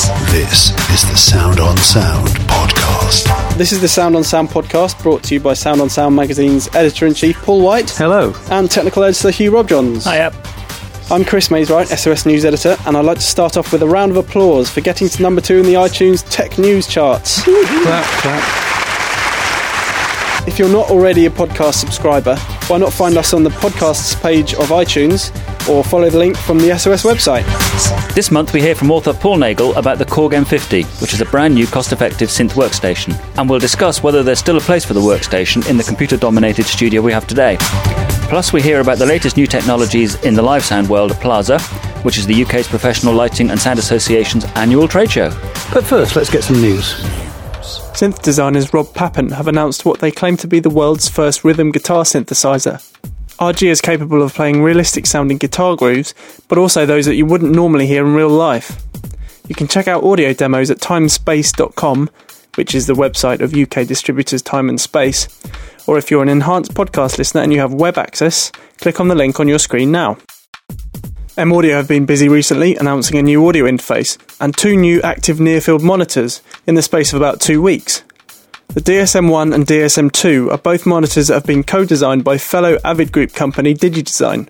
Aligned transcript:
This 0.00 0.70
is 0.88 1.02
the 1.10 1.14
Sound 1.16 1.60
on 1.60 1.76
Sound 1.76 2.28
podcast. 2.48 3.58
This 3.58 3.70
is 3.70 3.82
the 3.82 3.88
Sound 3.88 4.16
on 4.16 4.24
Sound 4.24 4.48
podcast 4.48 5.02
brought 5.02 5.22
to 5.24 5.34
you 5.34 5.40
by 5.40 5.52
Sound 5.52 5.82
on 5.82 5.90
Sound 5.90 6.16
magazine's 6.16 6.74
editor 6.74 7.06
in 7.06 7.12
chief 7.12 7.36
Paul 7.42 7.60
White 7.60 7.90
Hello. 7.90 8.34
and 8.50 8.70
technical 8.70 9.04
editor 9.04 9.30
Hugh 9.30 9.50
Robjohns. 9.52 10.04
Hiya. 10.10 10.32
I'm 11.14 11.22
Chris 11.22 11.50
Mayes-Wright, 11.50 11.86
SOS 11.86 12.24
News 12.24 12.46
editor, 12.46 12.78
and 12.86 12.96
I'd 12.96 13.04
like 13.04 13.18
to 13.18 13.22
start 13.22 13.58
off 13.58 13.72
with 13.74 13.82
a 13.82 13.86
round 13.86 14.10
of 14.10 14.16
applause 14.16 14.70
for 14.70 14.80
getting 14.80 15.06
to 15.10 15.20
number 15.22 15.42
two 15.42 15.56
in 15.58 15.64
the 15.66 15.74
iTunes 15.74 16.26
Tech 16.30 16.56
News 16.56 16.86
charts. 16.86 17.42
Clap, 17.42 18.04
clap. 18.22 18.68
If 20.48 20.58
you're 20.58 20.72
not 20.72 20.88
already 20.90 21.26
a 21.26 21.30
podcast 21.30 21.74
subscriber, 21.74 22.36
why 22.68 22.78
not 22.78 22.90
find 22.94 23.18
us 23.18 23.34
on 23.34 23.42
the 23.44 23.50
podcasts 23.50 24.18
page 24.22 24.54
of 24.54 24.68
iTunes 24.68 25.30
or 25.70 25.84
follow 25.84 26.10
the 26.10 26.18
link 26.18 26.36
from 26.36 26.58
the 26.58 26.76
SOS 26.76 27.04
website? 27.04 27.44
This 28.14 28.30
month 28.30 28.52
we 28.52 28.60
hear 28.60 28.74
from 28.74 28.90
author 28.90 29.14
Paul 29.14 29.36
Nagle 29.38 29.74
about 29.76 29.98
the 29.98 30.04
Korg 30.04 30.32
M50, 30.32 31.00
which 31.00 31.14
is 31.14 31.20
a 31.20 31.26
brand 31.26 31.54
new 31.54 31.66
cost-effective 31.66 32.28
synth 32.28 32.52
workstation, 32.52 33.18
and 33.38 33.48
we'll 33.48 33.60
discuss 33.60 34.02
whether 34.02 34.22
there's 34.22 34.38
still 34.38 34.56
a 34.56 34.60
place 34.60 34.84
for 34.84 34.94
the 34.94 35.00
workstation 35.00 35.68
in 35.70 35.76
the 35.76 35.84
computer-dominated 35.84 36.64
studio 36.64 37.00
we 37.00 37.12
have 37.12 37.26
today. 37.26 37.56
Plus 38.28 38.52
we 38.52 38.60
hear 38.60 38.80
about 38.80 38.98
the 38.98 39.06
latest 39.06 39.36
new 39.36 39.46
technologies 39.46 40.14
in 40.24 40.34
the 40.34 40.42
live 40.42 40.64
sound 40.64 40.88
world 40.88 41.12
at 41.12 41.20
PLASA, 41.20 41.60
which 42.04 42.18
is 42.18 42.26
the 42.26 42.42
UK's 42.42 42.68
Professional 42.68 43.14
Lighting 43.14 43.50
and 43.50 43.60
Sound 43.60 43.78
Association's 43.78 44.44
annual 44.56 44.88
trade 44.88 45.10
show. 45.10 45.30
But 45.72 45.84
first, 45.84 46.16
let's 46.16 46.30
get 46.30 46.44
some 46.44 46.60
news. 46.60 46.94
Synth 47.92 48.22
designers 48.22 48.72
Rob 48.72 48.94
Papen 48.94 49.30
have 49.30 49.48
announced 49.48 49.84
what 49.84 50.00
they 50.00 50.10
claim 50.10 50.36
to 50.38 50.46
be 50.46 50.60
the 50.60 50.70
world's 50.70 51.08
first 51.08 51.44
rhythm 51.44 51.70
guitar 51.70 52.04
synthesizer. 52.04 52.80
RG 53.40 53.68
is 53.68 53.80
capable 53.80 54.20
of 54.22 54.34
playing 54.34 54.62
realistic 54.62 55.06
sounding 55.06 55.38
guitar 55.38 55.74
grooves, 55.74 56.14
but 56.48 56.58
also 56.58 56.84
those 56.84 57.06
that 57.06 57.14
you 57.14 57.24
wouldn't 57.24 57.54
normally 57.54 57.86
hear 57.86 58.04
in 58.06 58.14
real 58.14 58.28
life. 58.28 58.82
You 59.48 59.54
can 59.54 59.66
check 59.66 59.88
out 59.88 60.04
audio 60.04 60.34
demos 60.34 60.70
at 60.70 60.76
timespace.com, 60.76 62.10
which 62.56 62.74
is 62.74 62.86
the 62.86 62.92
website 62.92 63.40
of 63.40 63.54
UK 63.54 63.86
distributors 63.86 64.42
Time 64.42 64.68
and 64.68 64.78
Space, 64.78 65.26
or 65.86 65.96
if 65.96 66.10
you're 66.10 66.22
an 66.22 66.28
enhanced 66.28 66.74
podcast 66.74 67.16
listener 67.16 67.40
and 67.40 67.50
you 67.50 67.60
have 67.60 67.72
web 67.72 67.96
access, 67.96 68.52
click 68.76 69.00
on 69.00 69.08
the 69.08 69.14
link 69.14 69.40
on 69.40 69.48
your 69.48 69.58
screen 69.58 69.90
now. 69.90 70.18
M 71.38 71.50
Audio 71.50 71.76
have 71.76 71.88
been 71.88 72.04
busy 72.04 72.28
recently 72.28 72.76
announcing 72.76 73.16
a 73.16 73.22
new 73.22 73.48
audio 73.48 73.64
interface 73.64 74.18
and 74.38 74.54
two 74.54 74.76
new 74.76 75.00
active 75.00 75.40
near 75.40 75.62
field 75.62 75.82
monitors 75.82 76.42
in 76.66 76.74
the 76.74 76.82
space 76.82 77.14
of 77.14 77.16
about 77.18 77.40
two 77.40 77.62
weeks. 77.62 78.04
The 78.72 78.80
DSM1 78.80 79.52
and 79.52 79.66
DSM2 79.66 80.52
are 80.52 80.58
both 80.58 80.86
monitors 80.86 81.26
that 81.26 81.34
have 81.34 81.44
been 81.44 81.64
co 81.64 81.84
designed 81.84 82.22
by 82.22 82.38
fellow 82.38 82.78
Avid 82.84 83.10
Group 83.10 83.34
company 83.34 83.74
DigiDesign. 83.74 84.48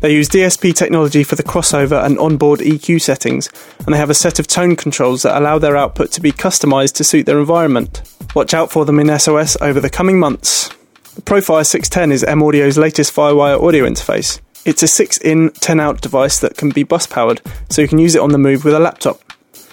They 0.00 0.14
use 0.14 0.28
DSP 0.28 0.74
technology 0.74 1.22
for 1.22 1.36
the 1.36 1.44
crossover 1.44 2.04
and 2.04 2.18
onboard 2.18 2.58
EQ 2.58 3.00
settings, 3.00 3.48
and 3.78 3.94
they 3.94 3.98
have 3.98 4.10
a 4.10 4.14
set 4.14 4.40
of 4.40 4.48
tone 4.48 4.74
controls 4.74 5.22
that 5.22 5.38
allow 5.38 5.60
their 5.60 5.76
output 5.76 6.10
to 6.12 6.20
be 6.20 6.32
customized 6.32 6.94
to 6.94 7.04
suit 7.04 7.26
their 7.26 7.38
environment. 7.38 8.02
Watch 8.34 8.52
out 8.52 8.72
for 8.72 8.84
them 8.84 8.98
in 8.98 9.16
SOS 9.16 9.56
over 9.60 9.78
the 9.78 9.90
coming 9.90 10.18
months. 10.18 10.68
The 11.14 11.22
Profire 11.22 11.64
610 11.64 12.10
is 12.10 12.24
M 12.24 12.42
Audio's 12.42 12.76
latest 12.76 13.14
Firewire 13.14 13.62
audio 13.62 13.84
interface. 13.84 14.40
It's 14.64 14.82
a 14.82 14.88
6 14.88 15.18
in, 15.18 15.50
10 15.52 15.78
out 15.78 16.00
device 16.00 16.40
that 16.40 16.56
can 16.56 16.70
be 16.70 16.82
bus 16.82 17.06
powered, 17.06 17.40
so 17.70 17.80
you 17.80 17.86
can 17.86 18.00
use 18.00 18.16
it 18.16 18.22
on 18.22 18.30
the 18.30 18.38
move 18.38 18.64
with 18.64 18.74
a 18.74 18.80
laptop. 18.80 19.20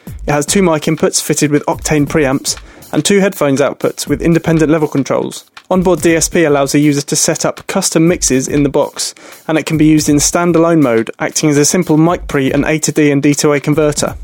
It 0.06 0.32
has 0.32 0.46
two 0.46 0.62
mic 0.62 0.84
inputs 0.84 1.20
fitted 1.20 1.50
with 1.50 1.66
Octane 1.66 2.06
preamps 2.06 2.60
and 2.94 3.04
two 3.04 3.20
headphones 3.20 3.60
outputs 3.60 4.08
with 4.08 4.22
independent 4.22 4.72
level 4.72 4.88
controls. 4.88 5.46
Onboard 5.70 6.00
DSP 6.00 6.48
allows 6.48 6.76
a 6.76 6.80
user 6.80 7.02
to 7.02 7.16
set 7.16 7.44
up 7.44 7.66
custom 7.68 8.08
mixes 8.08 8.48
in 8.48 8.64
the 8.64 8.70
box, 8.70 9.16
and 9.48 9.58
it 9.58 9.66
can 9.66 9.78
be 9.78 9.86
used 9.86 10.08
in 10.08 10.18
standalone 10.18 10.82
mode, 10.82 11.10
acting 11.20 11.50
as 11.50 11.58
a 11.58 11.66
simple 11.66 11.98
mic 11.98 12.28
pre 12.28 12.52
and 12.52 12.64
A 12.66 12.78
to 12.80 12.92
D 12.92 13.12
and 13.12 13.24
D 13.24 13.34
to 13.36 13.54
A 13.54 13.60
converter. 13.60 14.16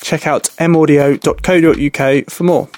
Check 0.00 0.26
out 0.26 0.44
maudio.co.uk 0.58 2.30
for 2.30 2.44
more. 2.44 2.68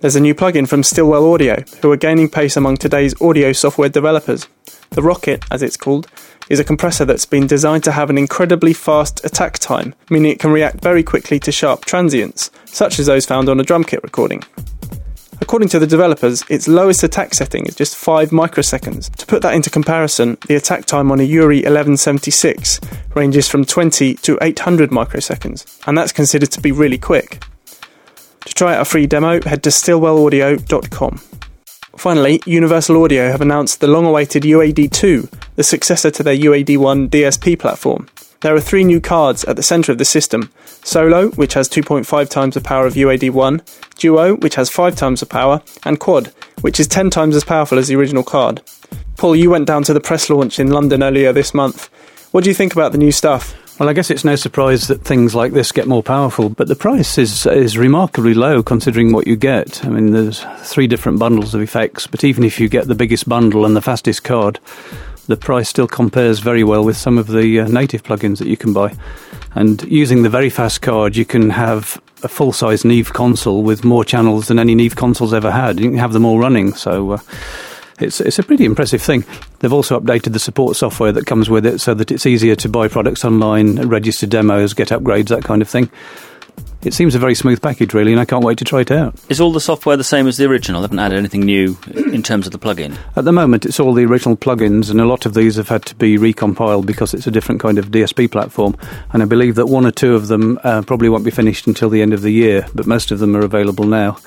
There's 0.00 0.14
a 0.14 0.20
new 0.20 0.32
plugin 0.32 0.68
from 0.68 0.84
Stillwell 0.84 1.32
Audio, 1.32 1.64
who 1.82 1.90
are 1.90 1.96
gaining 1.96 2.28
pace 2.28 2.56
among 2.56 2.76
today's 2.76 3.20
audio 3.20 3.52
software 3.52 3.88
developers. 3.88 4.46
The 4.90 5.02
Rocket, 5.02 5.44
as 5.50 5.60
it's 5.60 5.76
called, 5.76 6.06
is 6.48 6.60
a 6.60 6.64
compressor 6.64 7.04
that's 7.04 7.26
been 7.26 7.48
designed 7.48 7.82
to 7.82 7.90
have 7.90 8.08
an 8.08 8.16
incredibly 8.16 8.72
fast 8.72 9.24
attack 9.24 9.58
time, 9.58 9.96
meaning 10.08 10.30
it 10.30 10.38
can 10.38 10.52
react 10.52 10.80
very 10.80 11.02
quickly 11.02 11.40
to 11.40 11.50
sharp 11.50 11.84
transients, 11.84 12.52
such 12.64 13.00
as 13.00 13.06
those 13.06 13.26
found 13.26 13.48
on 13.48 13.58
a 13.58 13.64
drum 13.64 13.82
kit 13.82 14.00
recording. 14.04 14.44
According 15.40 15.68
to 15.70 15.80
the 15.80 15.86
developers, 15.86 16.44
its 16.48 16.68
lowest 16.68 17.02
attack 17.02 17.34
setting 17.34 17.66
is 17.66 17.74
just 17.74 17.96
5 17.96 18.30
microseconds. 18.30 19.12
To 19.16 19.26
put 19.26 19.42
that 19.42 19.54
into 19.54 19.68
comparison, 19.68 20.38
the 20.46 20.54
attack 20.54 20.86
time 20.86 21.10
on 21.10 21.18
a 21.18 21.28
Urei 21.28 21.64
1176 21.64 22.80
ranges 23.16 23.48
from 23.48 23.64
20 23.64 24.14
to 24.14 24.38
800 24.40 24.90
microseconds, 24.90 25.82
and 25.88 25.98
that's 25.98 26.12
considered 26.12 26.52
to 26.52 26.60
be 26.60 26.70
really 26.70 26.98
quick. 26.98 27.42
To 28.46 28.54
try 28.54 28.74
out 28.74 28.82
a 28.82 28.84
free 28.84 29.06
demo, 29.06 29.40
head 29.42 29.62
to 29.64 29.70
stillwellaudio.com. 29.70 31.20
Finally, 31.96 32.40
Universal 32.46 33.02
Audio 33.02 33.30
have 33.30 33.40
announced 33.40 33.80
the 33.80 33.88
long 33.88 34.06
awaited 34.06 34.44
UAD 34.44 34.92
2, 34.92 35.28
the 35.56 35.64
successor 35.64 36.10
to 36.12 36.22
their 36.22 36.36
UAD 36.36 36.76
1 36.78 37.08
DSP 37.08 37.58
platform. 37.58 38.06
There 38.40 38.54
are 38.54 38.60
three 38.60 38.84
new 38.84 39.00
cards 39.00 39.44
at 39.44 39.56
the 39.56 39.64
centre 39.64 39.90
of 39.90 39.98
the 39.98 40.04
system 40.04 40.52
Solo, 40.84 41.30
which 41.30 41.54
has 41.54 41.68
2.5 41.68 42.28
times 42.28 42.54
the 42.54 42.60
power 42.60 42.86
of 42.86 42.94
UAD 42.94 43.30
1, 43.30 43.62
Duo, 43.96 44.36
which 44.36 44.54
has 44.54 44.70
5 44.70 44.94
times 44.94 45.20
the 45.20 45.26
power, 45.26 45.60
and 45.84 45.98
Quad, 45.98 46.32
which 46.60 46.78
is 46.78 46.86
10 46.86 47.10
times 47.10 47.34
as 47.34 47.42
powerful 47.42 47.78
as 47.78 47.88
the 47.88 47.96
original 47.96 48.22
card. 48.22 48.62
Paul, 49.16 49.34
you 49.34 49.50
went 49.50 49.66
down 49.66 49.82
to 49.82 49.92
the 49.92 50.00
press 50.00 50.30
launch 50.30 50.60
in 50.60 50.70
London 50.70 51.02
earlier 51.02 51.32
this 51.32 51.52
month. 51.52 51.90
What 52.30 52.44
do 52.44 52.50
you 52.50 52.54
think 52.54 52.74
about 52.74 52.92
the 52.92 52.98
new 52.98 53.10
stuff? 53.10 53.56
Well, 53.78 53.88
I 53.88 53.92
guess 53.92 54.10
it's 54.10 54.24
no 54.24 54.34
surprise 54.34 54.88
that 54.88 55.02
things 55.02 55.36
like 55.36 55.52
this 55.52 55.70
get 55.70 55.86
more 55.86 56.02
powerful, 56.02 56.48
but 56.48 56.66
the 56.66 56.74
price 56.74 57.16
is 57.16 57.46
is 57.46 57.78
remarkably 57.78 58.34
low 58.34 58.60
considering 58.60 59.12
what 59.12 59.28
you 59.28 59.36
get. 59.36 59.84
I 59.84 59.88
mean, 59.88 60.10
there's 60.10 60.44
three 60.62 60.88
different 60.88 61.20
bundles 61.20 61.54
of 61.54 61.60
effects, 61.60 62.08
but 62.08 62.24
even 62.24 62.42
if 62.42 62.58
you 62.58 62.68
get 62.68 62.88
the 62.88 62.96
biggest 62.96 63.28
bundle 63.28 63.64
and 63.64 63.76
the 63.76 63.80
fastest 63.80 64.24
card, 64.24 64.58
the 65.28 65.36
price 65.36 65.68
still 65.68 65.86
compares 65.86 66.40
very 66.40 66.64
well 66.64 66.84
with 66.84 66.96
some 66.96 67.18
of 67.18 67.28
the 67.28 67.60
uh, 67.60 67.68
native 67.68 68.02
plugins 68.02 68.38
that 68.38 68.48
you 68.48 68.56
can 68.56 68.72
buy. 68.72 68.96
And 69.54 69.80
using 69.84 70.24
the 70.24 70.28
very 70.28 70.50
fast 70.50 70.82
card, 70.82 71.14
you 71.14 71.24
can 71.24 71.50
have 71.50 72.02
a 72.24 72.28
full 72.28 72.52
size 72.52 72.84
Neve 72.84 73.12
console 73.12 73.62
with 73.62 73.84
more 73.84 74.04
channels 74.04 74.48
than 74.48 74.58
any 74.58 74.74
Neve 74.74 74.96
console's 74.96 75.32
ever 75.32 75.52
had. 75.52 75.78
You 75.78 75.90
can 75.90 75.98
have 75.98 76.12
them 76.12 76.24
all 76.24 76.40
running, 76.40 76.74
so. 76.74 77.12
Uh, 77.12 77.18
it's, 78.00 78.20
it's 78.20 78.38
a 78.38 78.42
pretty 78.42 78.64
impressive 78.64 79.02
thing. 79.02 79.24
They've 79.60 79.72
also 79.72 79.98
updated 79.98 80.32
the 80.32 80.38
support 80.38 80.76
software 80.76 81.12
that 81.12 81.26
comes 81.26 81.50
with 81.50 81.66
it 81.66 81.80
so 81.80 81.94
that 81.94 82.10
it's 82.10 82.26
easier 82.26 82.56
to 82.56 82.68
buy 82.68 82.88
products 82.88 83.24
online, 83.24 83.88
register 83.88 84.26
demos, 84.26 84.74
get 84.74 84.88
upgrades, 84.88 85.28
that 85.28 85.44
kind 85.44 85.62
of 85.62 85.68
thing. 85.68 85.90
It 86.82 86.94
seems 86.94 87.16
a 87.16 87.18
very 87.18 87.34
smooth 87.34 87.60
package, 87.60 87.92
really, 87.92 88.12
and 88.12 88.20
I 88.20 88.24
can't 88.24 88.44
wait 88.44 88.58
to 88.58 88.64
try 88.64 88.82
it 88.82 88.92
out. 88.92 89.16
Is 89.28 89.40
all 89.40 89.50
the 89.50 89.60
software 89.60 89.96
the 89.96 90.04
same 90.04 90.28
as 90.28 90.36
the 90.36 90.44
original? 90.44 90.80
They 90.80 90.84
haven't 90.84 91.00
added 91.00 91.18
anything 91.18 91.40
new 91.40 91.76
in 92.12 92.22
terms 92.22 92.46
of 92.46 92.52
the 92.52 92.58
plugin? 92.58 92.96
At 93.16 93.24
the 93.24 93.32
moment, 93.32 93.66
it's 93.66 93.80
all 93.80 93.92
the 93.92 94.04
original 94.04 94.36
plugins, 94.36 94.88
and 94.88 95.00
a 95.00 95.04
lot 95.04 95.26
of 95.26 95.34
these 95.34 95.56
have 95.56 95.68
had 95.68 95.84
to 95.86 95.96
be 95.96 96.18
recompiled 96.18 96.86
because 96.86 97.14
it's 97.14 97.26
a 97.26 97.32
different 97.32 97.60
kind 97.60 97.78
of 97.78 97.86
DSP 97.86 98.30
platform. 98.30 98.76
And 99.12 99.24
I 99.24 99.26
believe 99.26 99.56
that 99.56 99.66
one 99.66 99.86
or 99.86 99.90
two 99.90 100.14
of 100.14 100.28
them 100.28 100.60
uh, 100.62 100.82
probably 100.82 101.08
won't 101.08 101.24
be 101.24 101.32
finished 101.32 101.66
until 101.66 101.90
the 101.90 102.00
end 102.00 102.14
of 102.14 102.22
the 102.22 102.30
year, 102.30 102.68
but 102.74 102.86
most 102.86 103.10
of 103.10 103.18
them 103.18 103.34
are 103.34 103.44
available 103.44 103.84
now. 103.84 104.18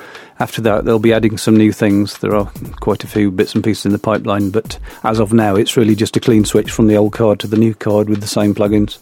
After 0.41 0.59
that, 0.63 0.85
they'll 0.85 0.97
be 0.97 1.13
adding 1.13 1.37
some 1.37 1.55
new 1.55 1.71
things. 1.71 2.17
There 2.17 2.33
are 2.33 2.51
quite 2.79 3.03
a 3.03 3.07
few 3.07 3.29
bits 3.29 3.53
and 3.53 3.63
pieces 3.63 3.85
in 3.85 3.91
the 3.91 3.99
pipeline, 3.99 4.49
but 4.49 4.79
as 5.03 5.19
of 5.19 5.33
now, 5.33 5.55
it's 5.55 5.77
really 5.77 5.93
just 5.93 6.17
a 6.17 6.19
clean 6.19 6.45
switch 6.45 6.71
from 6.71 6.87
the 6.87 6.95
old 6.95 7.13
card 7.13 7.39
to 7.41 7.47
the 7.47 7.57
new 7.57 7.75
card 7.75 8.09
with 8.09 8.21
the 8.21 8.27
same 8.27 8.55
plugins. 8.55 8.97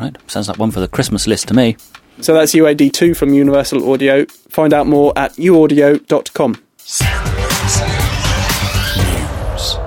Right, 0.00 0.16
sounds 0.26 0.48
like 0.48 0.56
one 0.56 0.70
for 0.70 0.80
the 0.80 0.88
Christmas 0.88 1.26
list 1.26 1.48
to 1.48 1.54
me. 1.54 1.76
So 2.22 2.32
that's 2.32 2.54
UAD 2.54 2.94
2 2.94 3.12
from 3.12 3.34
Universal 3.34 3.92
Audio. 3.92 4.24
Find 4.24 4.72
out 4.72 4.86
more 4.86 5.12
at 5.16 5.32
uaudio.com. 5.34 6.54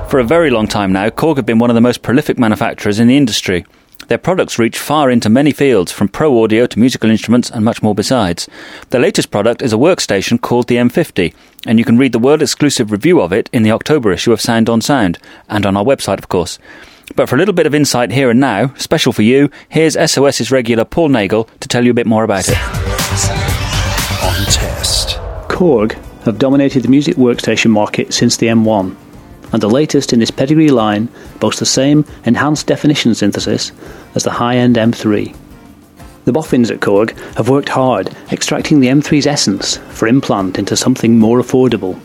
For 0.09 0.19
a 0.19 0.23
very 0.23 0.51
long 0.51 0.67
time 0.67 0.93
now, 0.93 1.09
Korg 1.09 1.37
have 1.37 1.47
been 1.47 1.57
one 1.57 1.71
of 1.71 1.73
the 1.73 1.81
most 1.81 2.03
prolific 2.03 2.37
manufacturers 2.37 2.99
in 2.99 3.07
the 3.07 3.17
industry. 3.17 3.65
Their 4.07 4.17
products 4.17 4.59
reach 4.59 4.77
far 4.77 5.09
into 5.09 5.29
many 5.29 5.51
fields, 5.51 5.91
from 5.91 6.07
pro 6.07 6.43
audio 6.43 6.65
to 6.65 6.79
musical 6.79 7.09
instruments 7.09 7.49
and 7.49 7.63
much 7.63 7.81
more 7.81 7.95
besides. 7.95 8.49
Their 8.89 9.01
latest 9.01 9.31
product 9.31 9.61
is 9.61 9.73
a 9.73 9.77
workstation 9.77 10.39
called 10.39 10.67
the 10.67 10.75
M50, 10.75 11.33
and 11.65 11.79
you 11.79 11.85
can 11.85 11.97
read 11.97 12.11
the 12.11 12.19
world 12.19 12.41
exclusive 12.41 12.91
review 12.91 13.21
of 13.21 13.31
it 13.31 13.49
in 13.53 13.63
the 13.63 13.71
October 13.71 14.11
issue 14.11 14.31
of 14.31 14.41
Sound 14.41 14.69
on 14.69 14.81
Sound, 14.81 15.17
and 15.49 15.65
on 15.65 15.77
our 15.77 15.85
website, 15.85 16.17
of 16.17 16.29
course. 16.29 16.59
But 17.15 17.29
for 17.29 17.35
a 17.35 17.37
little 17.37 17.53
bit 17.53 17.65
of 17.65 17.75
insight 17.75 18.11
here 18.11 18.29
and 18.29 18.39
now, 18.39 18.73
special 18.75 19.13
for 19.13 19.21
you, 19.21 19.49
here's 19.69 19.95
SOS's 19.95 20.51
regular 20.51 20.85
Paul 20.85 21.09
Nagle 21.09 21.49
to 21.59 21.67
tell 21.67 21.83
you 21.83 21.91
a 21.91 21.95
bit 21.95 22.07
more 22.07 22.23
about 22.23 22.47
it. 22.47 22.57
On 24.23 24.45
test. 24.51 25.17
Korg 25.49 25.93
have 26.23 26.39
dominated 26.39 26.83
the 26.83 26.87
music 26.87 27.15
workstation 27.17 27.69
market 27.69 28.13
since 28.13 28.37
the 28.37 28.47
M1, 28.47 28.95
and 29.53 29.61
the 29.61 29.69
latest 29.69 30.11
in 30.11 30.19
this 30.19 30.31
pedigree 30.31 30.69
line 30.69 31.07
boasts 31.39 31.59
the 31.59 31.65
same 31.65 32.03
enhanced 32.25 32.67
definition 32.67 33.15
synthesis 33.15 33.71
as 34.15 34.23
the 34.23 34.31
high 34.31 34.57
end 34.57 34.75
M3. 34.75 35.35
The 36.25 36.31
boffins 36.31 36.71
at 36.71 36.79
Korg 36.79 37.11
have 37.35 37.49
worked 37.49 37.69
hard 37.69 38.15
extracting 38.31 38.79
the 38.79 38.87
M3's 38.87 39.27
essence 39.27 39.77
for 39.91 40.07
implant 40.07 40.57
into 40.57 40.75
something 40.75 41.19
more 41.19 41.39
affordable. 41.39 41.99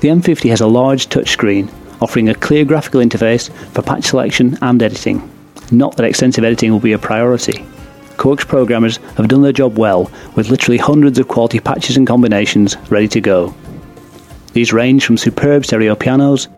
The 0.00 0.08
M50 0.08 0.50
has 0.50 0.60
a 0.60 0.66
large 0.66 1.08
touchscreen 1.08 1.72
offering 2.00 2.28
a 2.28 2.34
clear 2.34 2.64
graphical 2.64 3.00
interface 3.00 3.50
for 3.72 3.82
patch 3.82 4.04
selection 4.04 4.58
and 4.62 4.82
editing. 4.82 5.30
Not 5.70 5.96
that 5.96 6.04
extensive 6.04 6.44
editing 6.44 6.70
will 6.70 6.80
be 6.80 6.92
a 6.92 6.98
priority. 6.98 7.64
Korg's 8.16 8.44
programmers 8.44 8.98
have 9.16 9.28
done 9.28 9.42
their 9.42 9.52
job 9.52 9.78
well, 9.78 10.10
with 10.36 10.50
literally 10.50 10.78
hundreds 10.78 11.18
of 11.18 11.28
quality 11.28 11.58
patches 11.58 11.96
and 11.96 12.06
combinations 12.06 12.76
ready 12.90 13.08
to 13.08 13.20
go. 13.20 13.54
These 14.52 14.72
range 14.72 15.04
from 15.04 15.16
superb 15.16 15.64
stereo 15.64 15.94
pianos 15.94 16.48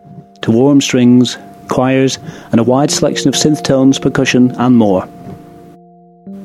to 0.47 0.53
warm 0.53 0.79
strings, 0.79 1.37
choirs, 1.67 2.19
and 2.53 2.61
a 2.61 2.63
wide 2.63 2.89
selection 2.89 3.27
of 3.27 3.35
synth 3.35 3.61
tones, 3.65 3.99
percussion, 3.99 4.51
and 4.51 4.77
more. 4.77 5.03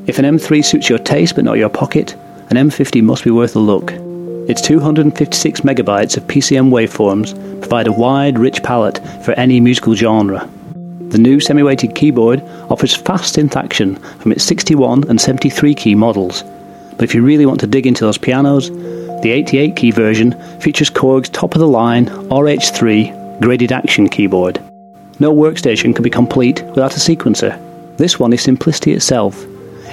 If 0.08 0.18
an 0.18 0.24
M3 0.24 0.64
suits 0.64 0.88
your 0.88 0.98
taste 0.98 1.36
but 1.36 1.44
not 1.44 1.56
your 1.56 1.68
pocket, 1.68 2.16
an 2.50 2.56
M50 2.56 3.00
must 3.00 3.22
be 3.22 3.30
worth 3.30 3.54
a 3.54 3.60
look. 3.60 3.92
Its 4.50 4.60
256 4.60 5.60
megabytes 5.60 6.16
of 6.16 6.24
PCM 6.24 6.70
waveforms 6.70 7.32
provide 7.60 7.86
a 7.86 7.92
wide, 7.92 8.40
rich 8.40 8.60
palette 8.64 8.98
for 9.24 9.34
any 9.34 9.60
musical 9.60 9.94
genre. 9.94 10.50
The 11.10 11.18
new 11.18 11.38
semi 11.38 11.62
weighted 11.62 11.94
keyboard 11.94 12.42
offers 12.70 12.96
fast 12.96 13.36
synth 13.36 13.54
action 13.54 13.94
from 14.18 14.32
its 14.32 14.42
61 14.42 15.08
and 15.08 15.20
73 15.20 15.76
key 15.76 15.94
models. 15.94 16.42
But 16.96 17.04
if 17.04 17.14
you 17.14 17.22
really 17.22 17.46
want 17.46 17.60
to 17.60 17.68
dig 17.68 17.86
into 17.86 18.04
those 18.04 18.18
pianos, 18.18 18.68
the 19.22 19.30
88 19.30 19.76
key 19.76 19.92
version 19.92 20.32
features 20.58 20.90
Korg's 20.90 21.28
top 21.28 21.54
of 21.54 21.60
the 21.60 21.68
line 21.68 22.06
RH3 22.06 23.21
graded 23.42 23.72
action 23.72 24.08
keyboard. 24.08 24.62
No 25.18 25.34
workstation 25.34 25.94
can 25.94 26.02
be 26.02 26.10
complete 26.10 26.62
without 26.66 26.96
a 26.96 27.00
sequencer. 27.00 27.58
This 27.96 28.18
one 28.18 28.32
is 28.32 28.40
simplicity 28.40 28.92
itself. 28.92 29.44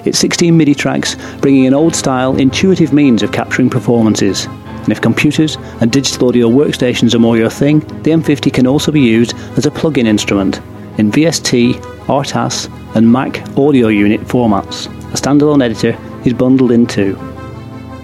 It's 0.05 0.19
16 0.19 0.55
MIDI 0.55 0.75
tracks, 0.75 1.15
bringing 1.41 1.65
an 1.65 1.73
old 1.73 1.95
style, 1.95 2.37
intuitive 2.37 2.93
means 2.93 3.23
of 3.23 3.31
capturing 3.31 3.69
performances. 3.69 4.45
And 4.45 4.89
if 4.89 5.01
computers 5.01 5.57
and 5.81 5.91
digital 5.91 6.29
audio 6.29 6.47
workstations 6.47 7.13
are 7.13 7.19
more 7.19 7.37
your 7.37 7.49
thing, 7.49 7.79
the 8.03 8.11
M50 8.11 8.53
can 8.53 8.67
also 8.67 8.91
be 8.91 9.01
used 9.01 9.35
as 9.57 9.65
a 9.65 9.71
plug 9.71 9.97
in 9.97 10.07
instrument 10.07 10.61
in 10.99 11.11
VST, 11.11 11.73
RTAS, 12.07 12.95
and 12.95 13.11
Mac 13.11 13.41
audio 13.57 13.87
unit 13.87 14.21
formats. 14.21 14.87
A 15.13 15.17
standalone 15.17 15.63
editor 15.63 15.97
is 16.25 16.33
bundled 16.33 16.71
in 16.71 16.85
too. 16.85 17.15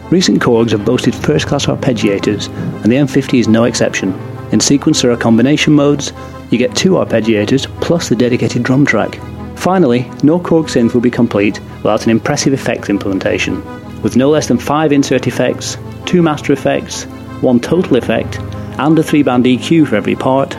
Recent 0.09 0.41
Korgs 0.41 0.71
have 0.71 0.85
boasted 0.85 1.13
first 1.13 1.47
class 1.47 1.65
arpeggiators, 1.65 2.47
and 2.83 2.91
the 2.91 2.95
M50 2.95 3.39
is 3.39 3.47
no 3.47 3.65
exception. 3.65 4.13
In 4.51 4.59
sequencer 4.59 5.05
or 5.05 5.17
combination 5.17 5.73
modes, 5.73 6.13
you 6.51 6.57
get 6.57 6.75
two 6.75 6.91
arpeggiators 6.91 7.65
plus 7.81 8.09
the 8.09 8.15
dedicated 8.15 8.63
drum 8.63 8.85
track. 8.85 9.19
Finally, 9.55 10.03
no 10.23 10.39
Korg 10.39 10.65
synth 10.65 10.93
will 10.93 11.01
be 11.01 11.09
complete 11.09 11.59
without 11.77 12.05
an 12.05 12.11
impressive 12.11 12.53
effects 12.53 12.89
implementation. 12.89 13.63
With 14.01 14.15
no 14.15 14.29
less 14.29 14.47
than 14.47 14.59
five 14.59 14.91
insert 14.91 15.27
effects, 15.27 15.77
two 16.05 16.21
master 16.21 16.53
effects, 16.53 17.05
one 17.41 17.59
total 17.59 17.97
effect, 17.97 18.39
and 18.77 18.97
a 18.99 19.03
three 19.03 19.23
band 19.23 19.45
EQ 19.45 19.87
for 19.87 19.95
every 19.95 20.15
part, 20.15 20.55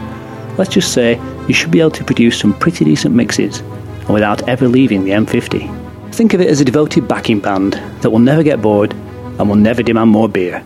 let's 0.58 0.74
just 0.74 0.92
say 0.92 1.20
you 1.46 1.54
should 1.54 1.70
be 1.70 1.80
able 1.80 1.90
to 1.92 2.04
produce 2.04 2.38
some 2.38 2.58
pretty 2.58 2.84
decent 2.84 3.14
mixes 3.14 3.60
and 3.60 4.08
without 4.08 4.48
ever 4.48 4.66
leaving 4.66 5.04
the 5.04 5.12
M50. 5.12 6.14
Think 6.14 6.34
of 6.34 6.40
it 6.40 6.48
as 6.48 6.60
a 6.60 6.64
devoted 6.64 7.06
backing 7.06 7.40
band 7.40 7.74
that 8.00 8.10
will 8.10 8.18
never 8.18 8.42
get 8.42 8.62
bored 8.62 8.92
and 8.92 9.48
will 9.48 9.56
never 9.56 9.82
demand 9.82 10.10
more 10.10 10.28
beer. 10.28 10.64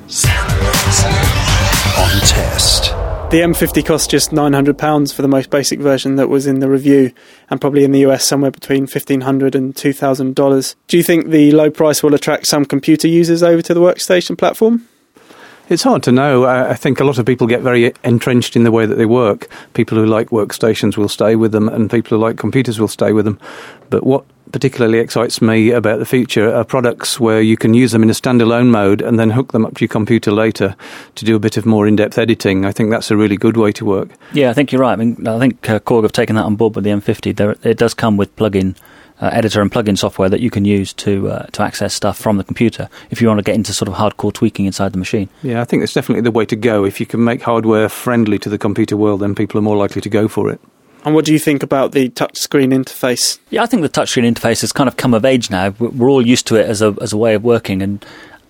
On 1.98 2.20
test. 2.20 2.89
The 3.30 3.42
M50 3.42 3.86
costs 3.86 4.08
just 4.08 4.32
£900 4.32 5.14
for 5.14 5.22
the 5.22 5.28
most 5.28 5.50
basic 5.50 5.78
version 5.78 6.16
that 6.16 6.28
was 6.28 6.48
in 6.48 6.58
the 6.58 6.68
review, 6.68 7.12
and 7.48 7.60
probably 7.60 7.84
in 7.84 7.92
the 7.92 8.00
US 8.00 8.24
somewhere 8.24 8.50
between 8.50 8.88
$1,500 8.88 9.54
and 9.54 9.72
$2,000. 9.72 10.74
Do 10.88 10.96
you 10.96 11.04
think 11.04 11.28
the 11.28 11.52
low 11.52 11.70
price 11.70 12.02
will 12.02 12.12
attract 12.12 12.48
some 12.48 12.64
computer 12.64 13.06
users 13.06 13.44
over 13.44 13.62
to 13.62 13.72
the 13.72 13.78
workstation 13.78 14.36
platform? 14.36 14.88
It's 15.68 15.84
hard 15.84 16.02
to 16.02 16.10
know. 16.10 16.44
I 16.44 16.74
think 16.74 16.98
a 16.98 17.04
lot 17.04 17.18
of 17.18 17.24
people 17.24 17.46
get 17.46 17.60
very 17.60 17.92
entrenched 18.02 18.56
in 18.56 18.64
the 18.64 18.72
way 18.72 18.84
that 18.84 18.96
they 18.96 19.06
work. 19.06 19.48
People 19.74 19.96
who 19.96 20.06
like 20.06 20.30
workstations 20.30 20.96
will 20.96 21.08
stay 21.08 21.36
with 21.36 21.52
them, 21.52 21.68
and 21.68 21.88
people 21.88 22.18
who 22.18 22.24
like 22.24 22.36
computers 22.36 22.80
will 22.80 22.88
stay 22.88 23.12
with 23.12 23.26
them. 23.26 23.38
But 23.90 24.02
what 24.04 24.24
particularly 24.52 24.98
excites 24.98 25.40
me 25.40 25.70
about 25.70 25.98
the 25.98 26.06
future 26.06 26.54
are 26.54 26.64
products 26.64 27.18
where 27.20 27.40
you 27.40 27.56
can 27.56 27.74
use 27.74 27.92
them 27.92 28.02
in 28.02 28.10
a 28.10 28.14
standalone 28.14 28.68
mode 28.68 29.00
and 29.00 29.18
then 29.18 29.30
hook 29.30 29.52
them 29.52 29.64
up 29.64 29.76
to 29.76 29.80
your 29.82 29.88
computer 29.88 30.32
later 30.32 30.76
to 31.14 31.24
do 31.24 31.36
a 31.36 31.40
bit 31.40 31.56
of 31.56 31.66
more 31.66 31.86
in-depth 31.86 32.18
editing. 32.18 32.64
I 32.64 32.72
think 32.72 32.90
that's 32.90 33.10
a 33.10 33.16
really 33.16 33.36
good 33.36 33.56
way 33.56 33.72
to 33.72 33.84
work. 33.84 34.10
Yeah, 34.32 34.50
I 34.50 34.52
think 34.52 34.72
you're 34.72 34.80
right. 34.80 34.92
I 34.92 34.96
mean, 34.96 35.26
I 35.26 35.38
think 35.38 35.68
uh, 35.68 35.80
Korg 35.80 36.02
have 36.02 36.12
taken 36.12 36.36
that 36.36 36.44
on 36.44 36.56
board 36.56 36.74
with 36.74 36.84
the 36.84 36.90
M50. 36.90 37.36
There, 37.36 37.56
it 37.62 37.78
does 37.78 37.94
come 37.94 38.16
with 38.16 38.34
plug-in 38.36 38.76
uh, 39.20 39.30
editor 39.32 39.60
and 39.60 39.70
plug-in 39.70 39.96
software 39.96 40.28
that 40.28 40.40
you 40.40 40.50
can 40.50 40.64
use 40.64 40.92
to 40.94 41.28
uh, 41.28 41.46
to 41.52 41.62
access 41.62 41.94
stuff 41.94 42.18
from 42.18 42.38
the 42.38 42.44
computer 42.44 42.88
if 43.10 43.20
you 43.20 43.28
want 43.28 43.38
to 43.38 43.44
get 43.44 43.54
into 43.54 43.72
sort 43.72 43.88
of 43.88 43.94
hardcore 43.94 44.32
tweaking 44.32 44.66
inside 44.66 44.92
the 44.92 44.98
machine. 44.98 45.28
Yeah, 45.42 45.60
I 45.60 45.64
think 45.64 45.82
it's 45.82 45.92
definitely 45.92 46.22
the 46.22 46.30
way 46.30 46.46
to 46.46 46.56
go. 46.56 46.84
If 46.84 47.00
you 47.00 47.06
can 47.06 47.22
make 47.22 47.42
hardware 47.42 47.88
friendly 47.88 48.38
to 48.38 48.48
the 48.48 48.58
computer 48.58 48.96
world, 48.96 49.20
then 49.20 49.34
people 49.34 49.58
are 49.58 49.62
more 49.62 49.76
likely 49.76 50.00
to 50.00 50.08
go 50.08 50.26
for 50.26 50.50
it. 50.50 50.60
And 51.04 51.14
what 51.14 51.24
do 51.24 51.32
you 51.32 51.38
think 51.38 51.62
about 51.62 51.92
the 51.92 52.10
touchscreen 52.10 52.74
interface? 52.74 53.38
Yeah, 53.50 53.62
I 53.62 53.66
think 53.66 53.82
the 53.82 53.88
touchscreen 53.88 54.30
interface 54.30 54.60
has 54.60 54.72
kind 54.72 54.88
of 54.88 54.96
come 54.96 55.14
of 55.14 55.24
age 55.24 55.50
now. 55.50 55.70
We're 55.78 56.10
all 56.10 56.26
used 56.26 56.46
to 56.48 56.56
it 56.56 56.66
as 56.66 56.82
a 56.82 56.96
as 57.00 57.12
a 57.12 57.16
way 57.16 57.34
of 57.34 57.42
working, 57.42 57.82
and 57.82 58.04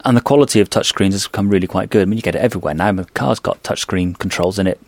and 0.05 0.17
the 0.17 0.21
quality 0.21 0.61
of 0.61 0.69
touchscreens 0.71 1.13
has 1.13 1.27
become 1.27 1.49
really 1.49 1.67
quite 1.67 1.91
good. 1.91 2.03
I 2.03 2.05
mean, 2.07 2.17
you 2.17 2.23
get 2.23 2.35
it 2.35 2.41
everywhere 2.41 2.75
now. 2.75 2.93
The 2.93 3.05
car's 3.05 3.39
got 3.39 3.63
touchscreen 3.63 4.19
controls 4.19 4.59
in 4.59 4.67
it. 4.67 4.81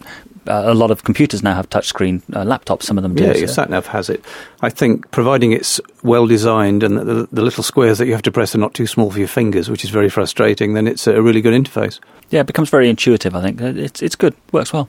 Uh, 0.44 0.64
a 0.67 0.75
lot 0.75 0.91
of 0.91 1.05
computers 1.05 1.44
now 1.44 1.55
have 1.55 1.70
touchscreen 1.70 2.20
uh, 2.35 2.43
laptops. 2.44 2.82
Some 2.82 2.99
of 2.99 3.03
them 3.03 3.14
do. 3.14 3.23
Yeah, 3.23 3.37
your 3.37 3.47
sat 3.47 3.70
nav 3.70 3.87
has 3.87 4.11
it. 4.11 4.25
I 4.61 4.69
think 4.69 5.08
providing 5.12 5.53
it's 5.53 5.81
well 6.03 6.26
designed 6.26 6.82
and 6.82 6.99
the, 6.99 7.29
the, 7.31 7.43
little 7.43 7.62
squares 7.62 7.99
that 7.99 8.06
you 8.06 8.12
have 8.12 8.23
to 8.23 8.32
press 8.32 8.53
are 8.53 8.58
not 8.58 8.75
too 8.75 8.88
small 8.88 9.12
for 9.12 9.20
your 9.20 9.29
fingers, 9.29 9.70
which 9.70 9.85
is 9.85 9.91
very 9.91 10.08
frustrating, 10.08 10.75
then 10.75 10.88
it's 10.88 11.06
a 11.06 11.23
really 11.23 11.43
good 11.43 11.55
interface. 11.55 12.00
Yeah, 12.31 12.41
it 12.41 12.49
becomes 12.49 12.70
very 12.70 12.88
intuitive. 12.88 13.37
I 13.37 13.43
think 13.43 13.61
it's 13.61 14.03
it's 14.03 14.17
good. 14.17 14.35
Works 14.50 14.73
well. 14.73 14.88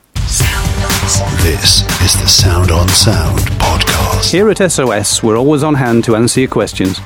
This 1.04 1.82
is 2.02 2.22
the 2.22 2.28
Sound 2.28 2.72
on 2.72 2.88
Sound 2.88 3.40
podcast. 3.60 4.32
Here 4.32 4.50
at 4.50 4.72
SOS, 4.72 5.22
we're 5.22 5.36
always 5.36 5.62
on 5.62 5.74
hand 5.74 6.06
to 6.06 6.16
answer 6.16 6.40
your 6.40 6.50
questions. 6.50 6.98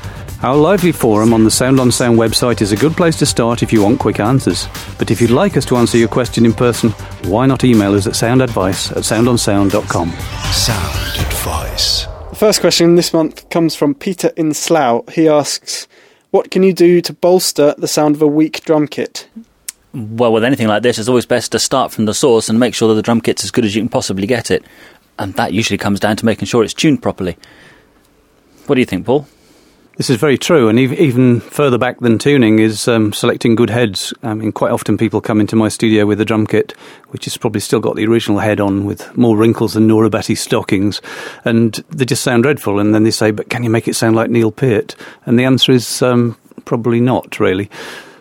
Our 0.44 0.56
lively 0.56 0.92
forum 0.92 1.34
on 1.34 1.44
the 1.44 1.50
Sound 1.50 1.80
on 1.80 1.92
Sound 1.92 2.20
website 2.20 2.62
is 2.62 2.72
a 2.72 2.76
good 2.76 2.92
place 2.96 3.18
to 3.18 3.26
start 3.26 3.64
if 3.64 3.74
you 3.74 3.82
want 3.82 4.00
quick 4.00 4.20
answers. 4.20 4.68
But 5.00 5.10
if 5.10 5.20
you'd 5.20 5.32
like 5.32 5.58
us 5.58 5.66
to 5.66 5.78
answer 5.78 5.98
your 5.98 6.10
question 6.10 6.46
in 6.46 6.54
person, 6.54 6.92
why 7.26 7.48
not 7.48 7.64
email 7.64 7.96
us 7.96 8.06
at 8.06 8.14
soundadvice 8.14 8.92
at 8.92 8.98
soundonsound.com. 9.02 10.12
Sound 10.52 11.20
Advice. 11.26 12.06
The 12.30 12.36
first 12.36 12.62
question 12.62 12.94
this 12.94 13.14
month 13.14 13.50
comes 13.50 13.74
from 13.74 13.96
Peter 13.96 14.32
in 14.38 14.54
Slough. 14.54 15.10
He 15.10 15.28
asks, 15.28 15.88
What 16.30 16.52
can 16.52 16.62
you 16.62 16.72
do 16.72 17.02
to 17.02 17.14
bolster 17.14 17.74
the 17.80 17.88
sound 17.88 18.14
of 18.14 18.22
a 18.22 18.28
weak 18.28 18.64
drum 18.64 18.88
kit? 18.88 19.28
Well, 19.94 20.34
with 20.34 20.44
anything 20.44 20.68
like 20.68 20.84
this, 20.84 21.00
it's 21.00 21.10
always 21.10 21.26
best 21.26 21.52
to 21.54 21.60
start 21.60 21.92
from 21.92 22.06
the 22.06 22.14
source 22.14 22.50
and 22.50 22.60
make 22.60 22.74
sure 22.74 22.90
that 22.90 22.96
the 22.96 23.02
drum 23.02 23.22
kit's 23.22 23.44
as 23.44 23.52
good 23.52 23.66
as 23.66 23.76
you 23.76 23.82
can 23.82 23.90
possibly 23.90 24.28
get 24.28 24.52
it. 24.52 24.64
And 25.20 25.34
that 25.36 25.54
usually 25.54 25.78
comes 25.78 26.00
down 26.00 26.16
to 26.18 26.26
making 26.26 26.46
sure 26.46 26.64
it's 26.64 26.74
tuned 26.74 27.02
properly. 27.02 27.38
What 28.68 28.76
do 28.76 28.82
you 28.82 28.86
think, 28.86 29.06
Paul? 29.06 29.28
This 29.98 30.12
is 30.12 30.18
very 30.18 30.38
true, 30.38 30.70
and 30.70 30.78
even 30.78 31.40
further 31.40 31.80
back 31.80 32.00
than 32.02 32.20
tuning 32.20 32.60
is 32.60 32.88
um, 32.88 33.14
selecting 33.14 33.56
good 33.56 33.72
heads. 33.72 34.14
I 34.22 34.36
mean, 34.36 34.52
quite 34.52 34.72
often 34.72 34.96
people 34.96 35.22
come 35.22 35.42
into 35.42 35.56
my 35.56 35.70
studio 35.70 36.06
with 36.06 36.22
a 36.22 36.26
drum 36.26 36.46
kit, 36.46 36.74
which 37.08 37.26
has 37.26 37.36
probably 37.36 37.62
still 37.62 37.80
got 37.80 37.96
the 37.96 38.06
original 38.06 38.38
head 38.38 38.60
on 38.60 38.86
with 38.86 39.18
more 39.18 39.36
wrinkles 39.36 39.74
than 39.74 39.88
Nora 39.88 40.12
Batty 40.12 40.36
stockings, 40.36 41.02
and 41.46 41.84
they 41.90 42.06
just 42.06 42.22
sound 42.22 42.44
dreadful. 42.44 42.78
And 42.78 42.94
then 42.94 43.06
they 43.06 43.12
say, 43.12 43.32
"But 43.32 43.50
can 43.50 43.64
you 43.64 43.72
make 43.72 43.88
it 43.88 43.96
sound 43.96 44.16
like 44.16 44.30
Neil 44.30 44.52
Peart?" 44.52 44.96
And 45.26 45.40
the 45.40 45.46
answer 45.46 45.72
is 45.72 46.04
um, 46.04 46.38
probably 46.66 47.00
not, 47.00 47.40
really. 47.40 47.68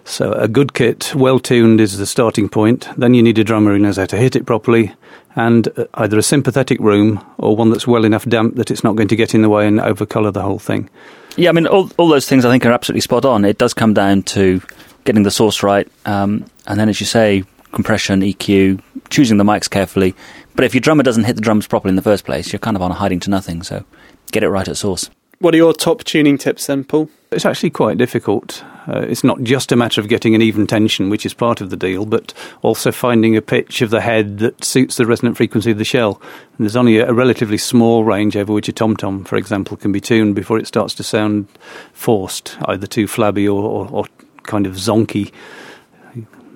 So 0.06 0.32
a 0.32 0.46
good 0.46 0.72
kit, 0.72 1.12
well 1.16 1.40
tuned, 1.40 1.80
is 1.80 1.98
the 1.98 2.06
starting 2.06 2.48
point. 2.48 2.88
Then 2.96 3.12
you 3.12 3.24
need 3.24 3.38
a 3.38 3.44
drummer 3.44 3.72
who 3.72 3.80
knows 3.80 3.96
how 3.96 4.06
to 4.06 4.16
hit 4.16 4.36
it 4.36 4.46
properly, 4.46 4.94
and 5.34 5.66
uh, 5.76 5.86
either 5.94 6.16
a 6.16 6.22
sympathetic 6.22 6.78
room 6.78 7.24
or 7.38 7.56
one 7.56 7.70
that's 7.70 7.88
well 7.88 8.04
enough 8.04 8.24
damp 8.24 8.54
that 8.54 8.70
it's 8.70 8.84
not 8.84 8.94
going 8.94 9.08
to 9.08 9.16
get 9.16 9.34
in 9.34 9.42
the 9.42 9.48
way 9.48 9.66
and 9.66 9.80
overcolour 9.80 10.32
the 10.32 10.42
whole 10.42 10.60
thing. 10.60 10.88
Yeah, 11.36 11.48
I 11.48 11.52
mean, 11.52 11.66
all, 11.66 11.90
all 11.96 12.08
those 12.08 12.28
things 12.28 12.44
I 12.44 12.50
think 12.50 12.64
are 12.64 12.72
absolutely 12.72 13.00
spot 13.00 13.24
on. 13.24 13.44
It 13.44 13.58
does 13.58 13.74
come 13.74 13.94
down 13.94 14.22
to 14.22 14.62
getting 15.04 15.24
the 15.24 15.30
source 15.32 15.64
right, 15.64 15.88
um, 16.06 16.44
and 16.68 16.78
then, 16.78 16.88
as 16.88 17.00
you 17.00 17.06
say, 17.06 17.42
compression, 17.72 18.20
EQ, 18.20 18.80
choosing 19.10 19.38
the 19.38 19.44
mics 19.44 19.68
carefully. 19.68 20.14
But 20.54 20.64
if 20.64 20.72
your 20.72 20.80
drummer 20.80 21.02
doesn't 21.02 21.24
hit 21.24 21.34
the 21.34 21.42
drums 21.42 21.66
properly 21.66 21.90
in 21.90 21.96
the 21.96 22.02
first 22.02 22.24
place, 22.24 22.52
you're 22.52 22.60
kind 22.60 22.76
of 22.76 22.82
on 22.82 22.92
a 22.92 22.94
hiding 22.94 23.20
to 23.20 23.30
nothing. 23.30 23.64
So 23.64 23.84
get 24.30 24.44
it 24.44 24.50
right 24.50 24.66
at 24.66 24.76
source. 24.76 25.10
What 25.38 25.52
are 25.52 25.58
your 25.58 25.74
top 25.74 26.02
tuning 26.04 26.38
tips 26.38 26.66
then, 26.66 26.84
Paul? 26.84 27.10
It's 27.30 27.44
actually 27.44 27.68
quite 27.70 27.98
difficult. 27.98 28.64
Uh, 28.88 29.00
it's 29.00 29.22
not 29.22 29.42
just 29.42 29.70
a 29.70 29.76
matter 29.76 30.00
of 30.00 30.08
getting 30.08 30.34
an 30.34 30.40
even 30.40 30.66
tension, 30.66 31.10
which 31.10 31.26
is 31.26 31.34
part 31.34 31.60
of 31.60 31.68
the 31.68 31.76
deal, 31.76 32.06
but 32.06 32.32
also 32.62 32.90
finding 32.90 33.36
a 33.36 33.42
pitch 33.42 33.82
of 33.82 33.90
the 33.90 34.00
head 34.00 34.38
that 34.38 34.64
suits 34.64 34.96
the 34.96 35.04
resonant 35.04 35.36
frequency 35.36 35.72
of 35.72 35.78
the 35.78 35.84
shell. 35.84 36.22
And 36.56 36.64
there's 36.64 36.76
only 36.76 36.98
a, 36.98 37.10
a 37.10 37.12
relatively 37.12 37.58
small 37.58 38.04
range 38.04 38.34
over 38.34 38.52
which 38.52 38.68
a 38.68 38.72
tom 38.72 38.96
tom, 38.96 39.24
for 39.24 39.36
example, 39.36 39.76
can 39.76 39.92
be 39.92 40.00
tuned 40.00 40.34
before 40.34 40.58
it 40.58 40.66
starts 40.66 40.94
to 40.94 41.02
sound 41.02 41.48
forced, 41.92 42.56
either 42.66 42.86
too 42.86 43.06
flabby 43.06 43.46
or, 43.46 43.62
or, 43.62 43.88
or 43.90 44.06
kind 44.44 44.66
of 44.66 44.74
zonky. 44.74 45.32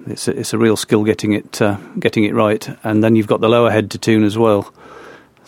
It's 0.06 0.26
a, 0.26 0.38
it's 0.38 0.54
a 0.54 0.58
real 0.58 0.78
skill 0.78 1.04
getting 1.04 1.32
it 1.32 1.60
uh, 1.60 1.76
getting 1.98 2.24
it 2.24 2.34
right, 2.34 2.66
and 2.82 3.04
then 3.04 3.16
you've 3.16 3.26
got 3.26 3.42
the 3.42 3.50
lower 3.50 3.70
head 3.70 3.90
to 3.90 3.98
tune 3.98 4.24
as 4.24 4.38
well. 4.38 4.72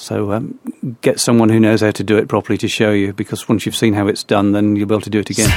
So 0.02 0.32
um, 0.32 0.58
get 1.00 1.20
someone 1.20 1.48
who 1.48 1.60
knows 1.60 1.80
how 1.80 1.92
to 1.92 2.02
do 2.02 2.18
it 2.18 2.26
properly 2.26 2.58
to 2.58 2.66
show 2.66 2.90
you, 2.90 3.12
because 3.12 3.48
once 3.48 3.64
you've 3.64 3.76
seen 3.76 3.94
how 3.94 4.08
it's 4.08 4.24
done, 4.24 4.50
then 4.50 4.74
you'll 4.74 4.88
be 4.88 4.94
able 4.96 5.02
to 5.02 5.10
do 5.10 5.20
it 5.20 5.30
again. 5.30 5.48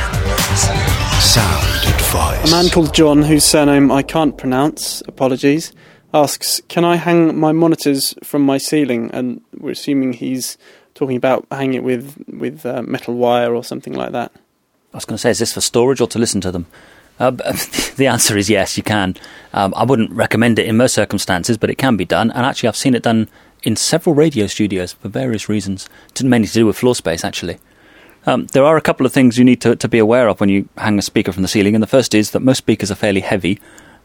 Sound 1.20 1.66
advice. 1.88 2.48
A 2.48 2.52
man 2.56 2.70
called 2.70 2.94
John, 2.94 3.24
whose 3.24 3.44
surname 3.44 3.92
I 3.92 4.04
can't 4.04 4.38
pronounce, 4.38 5.02
apologies, 5.08 5.74
asks, 6.14 6.62
Can 6.70 6.86
I 6.86 6.98
hang 6.98 7.36
my 7.36 7.54
monitors 7.54 8.14
from 8.24 8.44
my 8.44 8.60
ceiling? 8.60 9.10
And 9.14 9.42
we're 9.58 9.72
assuming 9.72 10.14
he's 10.14 10.60
talking 10.94 11.18
about 11.18 11.48
hanging 11.50 11.78
it 11.78 11.84
with, 11.84 12.16
with 12.28 12.68
uh, 12.68 12.84
metal 12.84 13.16
wire 13.16 13.56
or 13.56 13.64
something 13.64 13.94
like 13.94 14.12
that. 14.12 14.32
I 14.94 14.98
was 14.98 15.06
going 15.06 15.16
to 15.16 15.22
say, 15.22 15.32
is 15.32 15.40
this 15.40 15.54
for 15.54 15.62
storage 15.62 16.02
or 16.02 16.08
to 16.10 16.20
listen 16.20 16.40
to 16.42 16.52
them? 16.52 16.68
Uh, 17.20 17.32
the 17.96 18.06
answer 18.06 18.38
is 18.38 18.48
yes, 18.48 18.78
you 18.78 18.84
can. 18.84 19.16
Um, 19.54 19.74
I 19.76 19.86
wouldn't 19.86 20.12
recommend 20.12 20.60
it 20.60 20.68
in 20.68 20.78
most 20.78 20.94
circumstances, 20.94 21.58
but 21.58 21.72
it 21.72 21.80
can 21.80 21.98
be 21.98 22.06
done. 22.06 22.30
And 22.30 22.46
actually, 22.46 22.70
I've 22.70 22.78
seen 22.78 22.94
it 22.94 23.02
done 23.02 23.28
in 23.66 23.76
several 23.76 24.16
radio 24.16 24.48
studios 24.48 24.94
for 24.94 25.10
various 25.10 25.50
reasons, 25.50 25.90
mainly 26.24 26.48
to 26.48 26.54
do 26.54 26.66
with 26.66 26.78
floor 26.78 26.96
space, 26.96 27.26
actually. 27.26 27.58
Um, 28.28 28.48
there 28.54 28.64
are 28.64 28.78
a 28.78 28.82
couple 28.82 29.06
of 29.06 29.12
things 29.12 29.38
you 29.38 29.44
need 29.44 29.62
to, 29.62 29.76
to 29.76 29.88
be 29.88 30.00
aware 30.00 30.28
of 30.30 30.40
when 30.40 30.50
you 30.50 30.70
hang 30.78 30.98
a 30.98 31.02
speaker 31.02 31.32
from 31.32 31.42
the 31.42 31.48
ceiling, 31.48 31.76
and 31.76 31.84
the 31.84 31.88
first 31.88 32.16
is 32.16 32.32
that 32.32 32.40
most 32.40 32.60
speakers 32.60 32.90
are 32.90 32.96
fairly 32.96 33.22
heavy, 33.22 33.60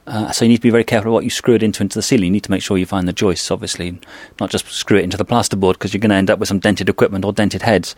uh, 0.07 0.33
so 0.33 0.45
you 0.45 0.49
need 0.49 0.57
to 0.57 0.62
be 0.62 0.71
very 0.71 0.85
careful 0.85 1.12
what 1.12 1.25
you 1.25 1.31
screw 1.31 1.55
it 1.55 1.62
into 1.62 1.83
into 1.83 1.97
the 1.97 2.02
ceiling. 2.02 2.26
You 2.26 2.33
need 2.33 2.45
to 2.45 2.50
make 2.50 2.62
sure 2.62 2.76
you 2.76 2.87
find 2.87 3.07
the 3.07 3.12
joists, 3.12 3.50
obviously, 3.50 3.99
not 4.40 4.50
just 4.50 4.67
screw 4.67 4.99
it 4.99 5.05
into 5.05 5.17
the 5.17 5.25
plasterboard 5.25 5.75
because 5.75 5.95
you're 5.95 6.00
going 6.00 6.11
to 6.11 6.17
end 6.17 6.31
up 6.31 6.38
with 6.38 6.49
some 6.49 6.59
dented 6.59 6.88
equipment 6.88 7.25
or 7.25 7.33
dented 7.33 7.62
heads. 7.62 7.95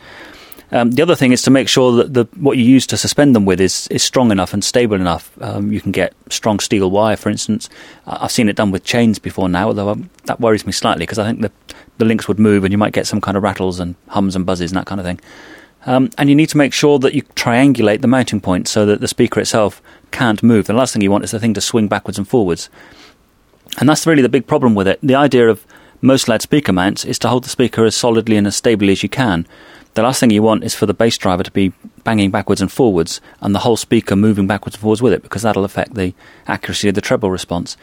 Um, 0.73 0.93
the 0.93 1.03
other 1.03 1.15
thing 1.15 1.33
is 1.33 1.43
to 1.43 1.51
make 1.51 1.69
sure 1.69 1.93
that 1.93 2.15
the, 2.15 2.25
what 2.41 2.57
you 2.57 2.65
use 2.65 2.87
to 2.87 2.97
suspend 2.97 3.37
them 3.37 3.45
with 3.45 3.61
is, 3.61 3.87
is 3.89 4.03
strong 4.03 4.33
enough 4.33 4.55
and 4.55 4.65
stable 4.65 4.97
enough. 4.97 5.31
Um, 5.43 5.71
you 5.71 5.83
can 5.83 5.93
get 5.93 6.15
strong 6.31 6.61
steel 6.61 6.91
wire, 6.91 7.17
for 7.17 7.29
instance. 7.29 7.69
I've 8.07 8.33
seen 8.33 8.49
it 8.49 8.57
done 8.57 8.71
with 8.71 8.83
chains 8.83 9.19
before 9.19 9.51
now, 9.51 9.69
although 9.69 9.91
um, 9.91 10.09
that 10.25 10.41
worries 10.41 10.65
me 10.65 10.73
slightly 10.73 11.03
because 11.03 11.19
I 11.19 11.27
think 11.27 11.43
the, 11.43 11.53
the 11.99 12.07
links 12.07 12.27
would 12.27 12.39
move 12.39 12.65
and 12.65 12.73
you 12.73 12.79
might 12.79 12.95
get 12.95 13.07
some 13.07 13.21
kind 13.21 13.37
of 13.37 13.43
rattles 13.43 13.81
and 13.81 13.97
hums 14.09 14.35
and 14.35 14.47
buzzes 14.47 14.71
and 14.71 14.79
that 14.79 14.87
kind 14.87 14.99
of 14.99 15.05
thing. 15.05 15.21
Um, 15.85 16.11
and 16.17 16.31
you 16.31 16.35
need 16.35 16.49
to 16.49 16.57
make 16.57 16.73
sure 16.73 16.99
that 17.01 17.13
you 17.13 17.23
triangulate 17.35 18.01
the 18.01 18.09
mounting 18.09 18.41
point 18.41 18.67
so 18.67 18.87
that 18.87 19.01
the 19.01 19.09
speaker 19.09 19.41
itself 19.41 19.83
can't 20.11 20.43
move. 20.43 20.67
The 20.67 20.73
last 20.73 20.95
thing 20.95 21.03
you 21.03 21.11
want 21.11 21.25
is 21.25 21.33
the 21.33 21.41
thing 21.41 21.55
to 21.55 21.61
swing 21.61 21.89
backwards 21.89 22.17
and 22.17 22.27
forwards. 22.27 22.71
And 23.79 23.89
that's 23.89 24.07
really 24.07 24.23
the 24.23 24.29
big 24.29 24.47
problem 24.47 24.75
with 24.75 24.89
it. 24.89 25.01
The 25.03 25.17
idea 25.17 25.49
of 25.49 25.67
most 26.01 26.29
loudspeaker 26.29 26.73
mounts 26.73 27.05
is 27.05 27.19
to 27.21 27.29
hold 27.29 27.45
the 27.45 27.49
speaker 27.49 27.85
as 27.85 27.95
solidly 27.95 28.37
and 28.37 28.47
as 28.47 28.57
stably 28.57 28.93
as 28.93 29.03
you 29.03 29.09
can. 29.09 29.47
The 29.95 30.03
last 30.03 30.21
thing 30.21 30.31
you 30.31 30.43
want 30.43 30.65
is 30.65 30.75
for 30.75 30.87
the 30.87 30.95
bass 30.95 31.19
driver 31.19 31.43
to 31.43 31.51
be 31.51 31.73
banging 32.03 32.31
backwards 32.31 32.63
and 32.63 32.73
forwards 32.73 33.21
and 33.41 33.55
the 33.55 33.61
whole 33.61 33.77
speaker 33.77 34.17
moving 34.17 34.47
backwards 34.47 34.77
and 34.77 34.81
forwards 34.81 35.03
with 35.03 35.13
it 35.13 35.23
because 35.23 35.43
that'll 35.43 35.65
affect 35.65 35.95
the 35.95 36.15
accuracy 36.47 36.89
of 36.89 36.95
the 36.95 37.03
treble 37.03 37.31
response. 37.31 37.77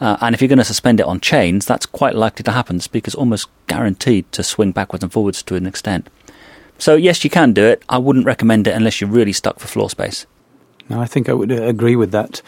Uh, 0.00 0.16
and 0.22 0.34
if 0.34 0.40
you're 0.40 0.48
going 0.48 0.58
to 0.58 0.64
suspend 0.64 1.00
it 1.00 1.06
on 1.06 1.20
chains, 1.20 1.66
that's 1.66 1.84
quite 1.84 2.14
likely 2.14 2.42
to 2.42 2.52
happen. 2.52 2.76
The 2.76 2.82
speaker's 2.82 3.14
almost 3.14 3.48
guaranteed 3.66 4.32
to 4.32 4.42
swing 4.42 4.72
backwards 4.72 5.02
and 5.02 5.12
forwards 5.12 5.42
to 5.42 5.56
an 5.56 5.66
extent. 5.66 6.08
So, 6.78 6.96
yes, 6.96 7.22
you 7.24 7.28
can 7.28 7.52
do 7.52 7.66
it. 7.66 7.82
I 7.90 7.98
wouldn't 7.98 8.24
recommend 8.24 8.66
it 8.66 8.74
unless 8.74 9.02
you're 9.02 9.10
really 9.10 9.34
stuck 9.34 9.58
for 9.58 9.68
floor 9.68 9.90
space. 9.90 10.26
No, 10.88 10.98
I 10.98 11.04
think 11.04 11.28
I 11.28 11.34
would 11.34 11.52
uh, 11.52 11.64
agree 11.64 11.94
with 11.94 12.10
that. 12.12 12.40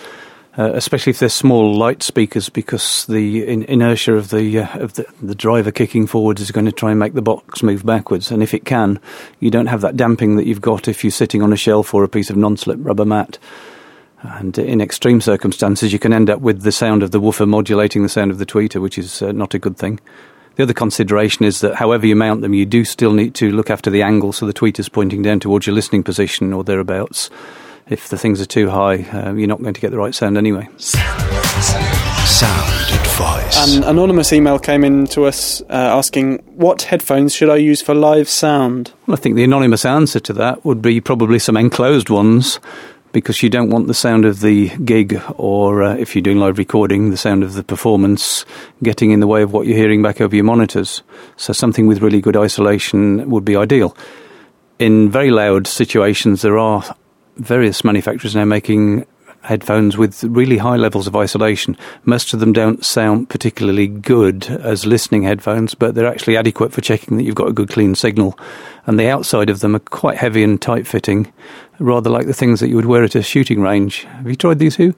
Uh, 0.58 0.70
especially 0.74 1.08
if 1.08 1.18
they're 1.18 1.30
small 1.30 1.74
light 1.74 2.02
speakers, 2.02 2.50
because 2.50 3.06
the 3.06 3.46
in- 3.46 3.62
inertia 3.62 4.12
of 4.12 4.28
the 4.28 4.58
uh, 4.58 4.78
of 4.80 4.92
the, 4.94 5.06
the, 5.22 5.34
driver 5.34 5.72
kicking 5.72 6.06
forwards 6.06 6.42
is 6.42 6.50
going 6.50 6.66
to 6.66 6.72
try 6.72 6.90
and 6.90 7.00
make 7.00 7.14
the 7.14 7.22
box 7.22 7.62
move 7.62 7.86
backwards. 7.86 8.30
And 8.30 8.42
if 8.42 8.52
it 8.52 8.66
can, 8.66 9.00
you 9.40 9.50
don't 9.50 9.68
have 9.68 9.80
that 9.80 9.96
damping 9.96 10.36
that 10.36 10.46
you've 10.46 10.60
got 10.60 10.88
if 10.88 11.02
you're 11.02 11.10
sitting 11.10 11.40
on 11.40 11.54
a 11.54 11.56
shelf 11.56 11.94
or 11.94 12.04
a 12.04 12.08
piece 12.08 12.28
of 12.28 12.36
non-slip 12.36 12.76
rubber 12.82 13.06
mat. 13.06 13.38
And 14.20 14.58
in 14.58 14.82
extreme 14.82 15.22
circumstances, 15.22 15.90
you 15.90 15.98
can 15.98 16.12
end 16.12 16.28
up 16.28 16.40
with 16.40 16.62
the 16.62 16.72
sound 16.72 17.02
of 17.02 17.12
the 17.12 17.20
woofer 17.20 17.46
modulating 17.46 18.02
the 18.02 18.10
sound 18.10 18.30
of 18.30 18.36
the 18.36 18.44
tweeter, 18.44 18.78
which 18.78 18.98
is 18.98 19.22
uh, 19.22 19.32
not 19.32 19.54
a 19.54 19.58
good 19.58 19.78
thing. 19.78 20.00
The 20.56 20.64
other 20.64 20.74
consideration 20.74 21.46
is 21.46 21.62
that 21.62 21.76
however 21.76 22.06
you 22.06 22.14
mount 22.14 22.42
them, 22.42 22.52
you 22.52 22.66
do 22.66 22.84
still 22.84 23.14
need 23.14 23.34
to 23.36 23.50
look 23.50 23.70
after 23.70 23.88
the 23.88 24.02
angle 24.02 24.34
so 24.34 24.46
the 24.46 24.52
tweeter's 24.52 24.90
pointing 24.90 25.22
down 25.22 25.40
towards 25.40 25.66
your 25.66 25.74
listening 25.74 26.02
position 26.02 26.52
or 26.52 26.62
thereabouts 26.62 27.30
if 27.88 28.08
the 28.08 28.18
things 28.18 28.40
are 28.40 28.46
too 28.46 28.70
high, 28.70 29.02
uh, 29.12 29.32
you're 29.34 29.48
not 29.48 29.60
going 29.60 29.74
to 29.74 29.80
get 29.80 29.90
the 29.90 29.98
right 29.98 30.14
sound 30.14 30.38
anyway. 30.38 30.68
Sound 30.78 32.72
advice. 32.92 33.76
An 33.76 33.84
anonymous 33.84 34.32
email 34.32 34.58
came 34.58 34.84
in 34.84 35.06
to 35.08 35.24
us 35.24 35.60
uh, 35.62 35.64
asking, 35.68 36.38
What 36.56 36.82
headphones 36.82 37.34
should 37.34 37.50
I 37.50 37.56
use 37.56 37.82
for 37.82 37.94
live 37.94 38.28
sound? 38.28 38.92
Well, 39.06 39.16
I 39.16 39.20
think 39.20 39.36
the 39.36 39.44
anonymous 39.44 39.84
answer 39.84 40.20
to 40.20 40.32
that 40.34 40.64
would 40.64 40.80
be 40.80 41.00
probably 41.00 41.38
some 41.38 41.56
enclosed 41.56 42.10
ones 42.10 42.58
because 43.12 43.42
you 43.42 43.50
don't 43.50 43.70
want 43.70 43.86
the 43.86 43.94
sound 43.94 44.24
of 44.24 44.40
the 44.40 44.70
gig 44.78 45.20
or 45.36 45.82
uh, 45.82 45.94
if 45.96 46.14
you're 46.14 46.22
doing 46.22 46.38
live 46.38 46.58
recording, 46.58 47.10
the 47.10 47.16
sound 47.16 47.42
of 47.42 47.52
the 47.54 47.62
performance 47.62 48.44
getting 48.82 49.10
in 49.10 49.20
the 49.20 49.26
way 49.26 49.42
of 49.42 49.52
what 49.52 49.66
you're 49.66 49.76
hearing 49.76 50.02
back 50.02 50.20
over 50.20 50.34
your 50.34 50.44
monitors. 50.44 51.02
So 51.36 51.52
something 51.52 51.86
with 51.86 52.00
really 52.00 52.20
good 52.20 52.36
isolation 52.36 53.28
would 53.30 53.44
be 53.44 53.54
ideal. 53.54 53.96
In 54.78 55.10
very 55.10 55.30
loud 55.30 55.66
situations, 55.66 56.42
there 56.42 56.58
are 56.58 56.96
various 57.36 57.84
manufacturers 57.84 58.34
now 58.34 58.44
making 58.44 59.06
headphones 59.42 59.96
with 59.96 60.22
really 60.24 60.58
high 60.58 60.76
levels 60.76 61.06
of 61.06 61.16
isolation. 61.16 61.76
Most 62.04 62.32
of 62.32 62.40
them 62.40 62.52
don't 62.52 62.84
sound 62.84 63.28
particularly 63.28 63.88
good 63.88 64.46
as 64.46 64.86
listening 64.86 65.22
headphones, 65.22 65.74
but 65.74 65.94
they're 65.94 66.06
actually 66.06 66.36
adequate 66.36 66.72
for 66.72 66.80
checking 66.80 67.16
that 67.16 67.24
you've 67.24 67.34
got 67.34 67.48
a 67.48 67.52
good 67.52 67.68
clean 67.68 67.94
signal. 67.94 68.38
And 68.86 68.98
the 68.98 69.08
outside 69.08 69.50
of 69.50 69.60
them 69.60 69.74
are 69.74 69.80
quite 69.80 70.18
heavy 70.18 70.42
and 70.42 70.60
tight 70.60 70.86
fitting, 70.86 71.32
rather 71.78 72.10
like 72.10 72.26
the 72.26 72.34
things 72.34 72.60
that 72.60 72.68
you 72.68 72.76
would 72.76 72.86
wear 72.86 73.04
at 73.04 73.14
a 73.14 73.22
shooting 73.22 73.60
range. 73.60 74.04
Have 74.04 74.28
you 74.28 74.36
tried 74.36 74.58
these, 74.58 74.76
Hugh? 74.76 74.94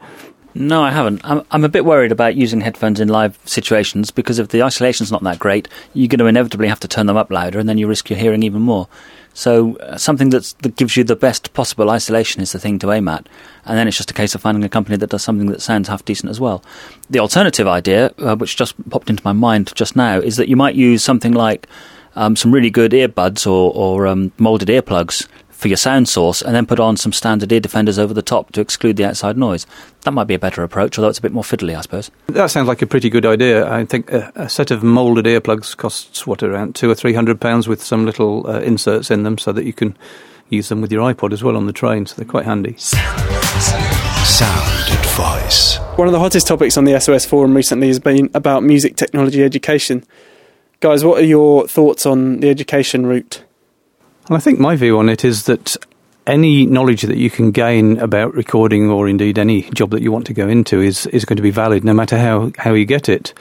No, 0.56 0.82
I 0.82 0.92
haven't. 0.92 1.20
I'm, 1.24 1.44
I'm 1.50 1.64
a 1.64 1.68
bit 1.68 1.84
worried 1.84 2.12
about 2.12 2.36
using 2.36 2.60
headphones 2.60 3.00
in 3.00 3.08
live 3.08 3.38
situations 3.44 4.12
because 4.12 4.38
if 4.38 4.48
the 4.48 4.62
isolation's 4.62 5.10
not 5.10 5.24
that 5.24 5.40
great, 5.40 5.68
you're 5.94 6.06
going 6.06 6.20
to 6.20 6.26
inevitably 6.26 6.68
have 6.68 6.78
to 6.80 6.88
turn 6.88 7.06
them 7.06 7.16
up 7.16 7.30
louder 7.32 7.58
and 7.58 7.68
then 7.68 7.76
you 7.76 7.88
risk 7.88 8.08
your 8.08 8.18
hearing 8.18 8.44
even 8.44 8.62
more. 8.62 8.88
So 9.34 9.76
uh, 9.76 9.98
something 9.98 10.30
that 10.30 10.54
gives 10.76 10.96
you 10.96 11.04
the 11.04 11.16
best 11.16 11.52
possible 11.52 11.90
isolation 11.90 12.40
is 12.40 12.52
the 12.52 12.58
thing 12.60 12.78
to 12.78 12.92
aim 12.92 13.08
at, 13.08 13.28
and 13.64 13.76
then 13.76 13.88
it's 13.88 13.96
just 13.96 14.10
a 14.10 14.14
case 14.14 14.34
of 14.34 14.40
finding 14.40 14.64
a 14.64 14.68
company 14.68 14.96
that 14.96 15.10
does 15.10 15.22
something 15.22 15.48
that 15.48 15.60
sounds 15.60 15.88
half 15.88 16.04
decent 16.04 16.30
as 16.30 16.40
well. 16.40 16.62
The 17.10 17.18
alternative 17.18 17.66
idea, 17.66 18.14
uh, 18.18 18.36
which 18.36 18.56
just 18.56 18.74
popped 18.90 19.10
into 19.10 19.22
my 19.24 19.32
mind 19.32 19.72
just 19.74 19.96
now, 19.96 20.18
is 20.18 20.36
that 20.36 20.48
you 20.48 20.56
might 20.56 20.76
use 20.76 21.02
something 21.02 21.32
like 21.32 21.66
um, 22.16 22.36
some 22.36 22.52
really 22.52 22.70
good 22.70 22.92
earbuds 22.92 23.46
or, 23.46 23.72
or 23.74 24.06
um, 24.06 24.32
molded 24.38 24.68
earplugs 24.68 25.26
for 25.54 25.68
your 25.68 25.76
sound 25.76 26.08
source 26.08 26.42
and 26.42 26.54
then 26.54 26.66
put 26.66 26.80
on 26.80 26.96
some 26.96 27.12
standard 27.12 27.50
ear 27.52 27.60
defenders 27.60 27.98
over 27.98 28.12
the 28.12 28.22
top 28.22 28.52
to 28.52 28.60
exclude 28.60 28.96
the 28.96 29.04
outside 29.04 29.38
noise. 29.38 29.66
That 30.02 30.12
might 30.12 30.24
be 30.24 30.34
a 30.34 30.38
better 30.38 30.62
approach, 30.62 30.98
although 30.98 31.08
it's 31.08 31.18
a 31.18 31.22
bit 31.22 31.32
more 31.32 31.42
fiddly, 31.42 31.76
I 31.76 31.80
suppose. 31.80 32.10
That 32.26 32.50
sounds 32.50 32.68
like 32.68 32.82
a 32.82 32.86
pretty 32.86 33.08
good 33.08 33.24
idea. 33.24 33.66
I 33.70 33.84
think 33.84 34.12
a, 34.12 34.32
a 34.34 34.48
set 34.48 34.70
of 34.70 34.82
moulded 34.82 35.24
earplugs 35.24 35.76
costs, 35.76 36.26
what, 36.26 36.42
around 36.42 36.74
two 36.74 36.90
or 36.90 36.94
three 36.94 37.14
hundred 37.14 37.40
pounds 37.40 37.68
with 37.68 37.82
some 37.82 38.04
little 38.04 38.46
uh, 38.46 38.60
inserts 38.60 39.10
in 39.10 39.22
them 39.22 39.38
so 39.38 39.52
that 39.52 39.64
you 39.64 39.72
can 39.72 39.96
use 40.50 40.68
them 40.68 40.80
with 40.80 40.92
your 40.92 41.12
iPod 41.12 41.32
as 41.32 41.42
well 41.42 41.56
on 41.56 41.66
the 41.66 41.72
train, 41.72 42.04
so 42.06 42.16
they're 42.16 42.24
quite 42.24 42.44
handy. 42.44 42.74
Sound 44.24 44.88
advice. 44.98 45.78
One 45.96 46.08
of 46.08 46.12
the 46.12 46.18
hottest 46.18 46.46
topics 46.46 46.76
on 46.76 46.84
the 46.84 46.98
SOS 46.98 47.24
forum 47.24 47.54
recently 47.54 47.86
has 47.86 48.00
been 48.00 48.30
about 48.34 48.62
music 48.62 48.96
technology 48.96 49.44
education. 49.44 50.04
Guys, 50.80 51.04
what 51.04 51.20
are 51.20 51.24
your 51.24 51.68
thoughts 51.68 52.04
on 52.04 52.40
the 52.40 52.50
education 52.50 53.06
route? 53.06 53.43
Well, 54.28 54.38
I 54.38 54.40
think 54.40 54.58
my 54.58 54.74
view 54.74 54.98
on 54.98 55.10
it 55.10 55.22
is 55.22 55.44
that 55.44 55.76
any 56.26 56.64
knowledge 56.64 57.02
that 57.02 57.18
you 57.18 57.28
can 57.28 57.50
gain 57.50 57.98
about 57.98 58.32
recording 58.32 58.88
or 58.88 59.06
indeed 59.06 59.38
any 59.38 59.62
job 59.70 59.90
that 59.90 60.00
you 60.00 60.10
want 60.10 60.26
to 60.28 60.32
go 60.32 60.48
into 60.48 60.80
is, 60.80 61.06
is 61.08 61.26
going 61.26 61.36
to 61.36 61.42
be 61.42 61.50
valid 61.50 61.84
no 61.84 61.92
matter 61.92 62.16
how, 62.16 62.50
how 62.56 62.72
you 62.72 62.86
get 62.86 63.10
it. 63.10 63.34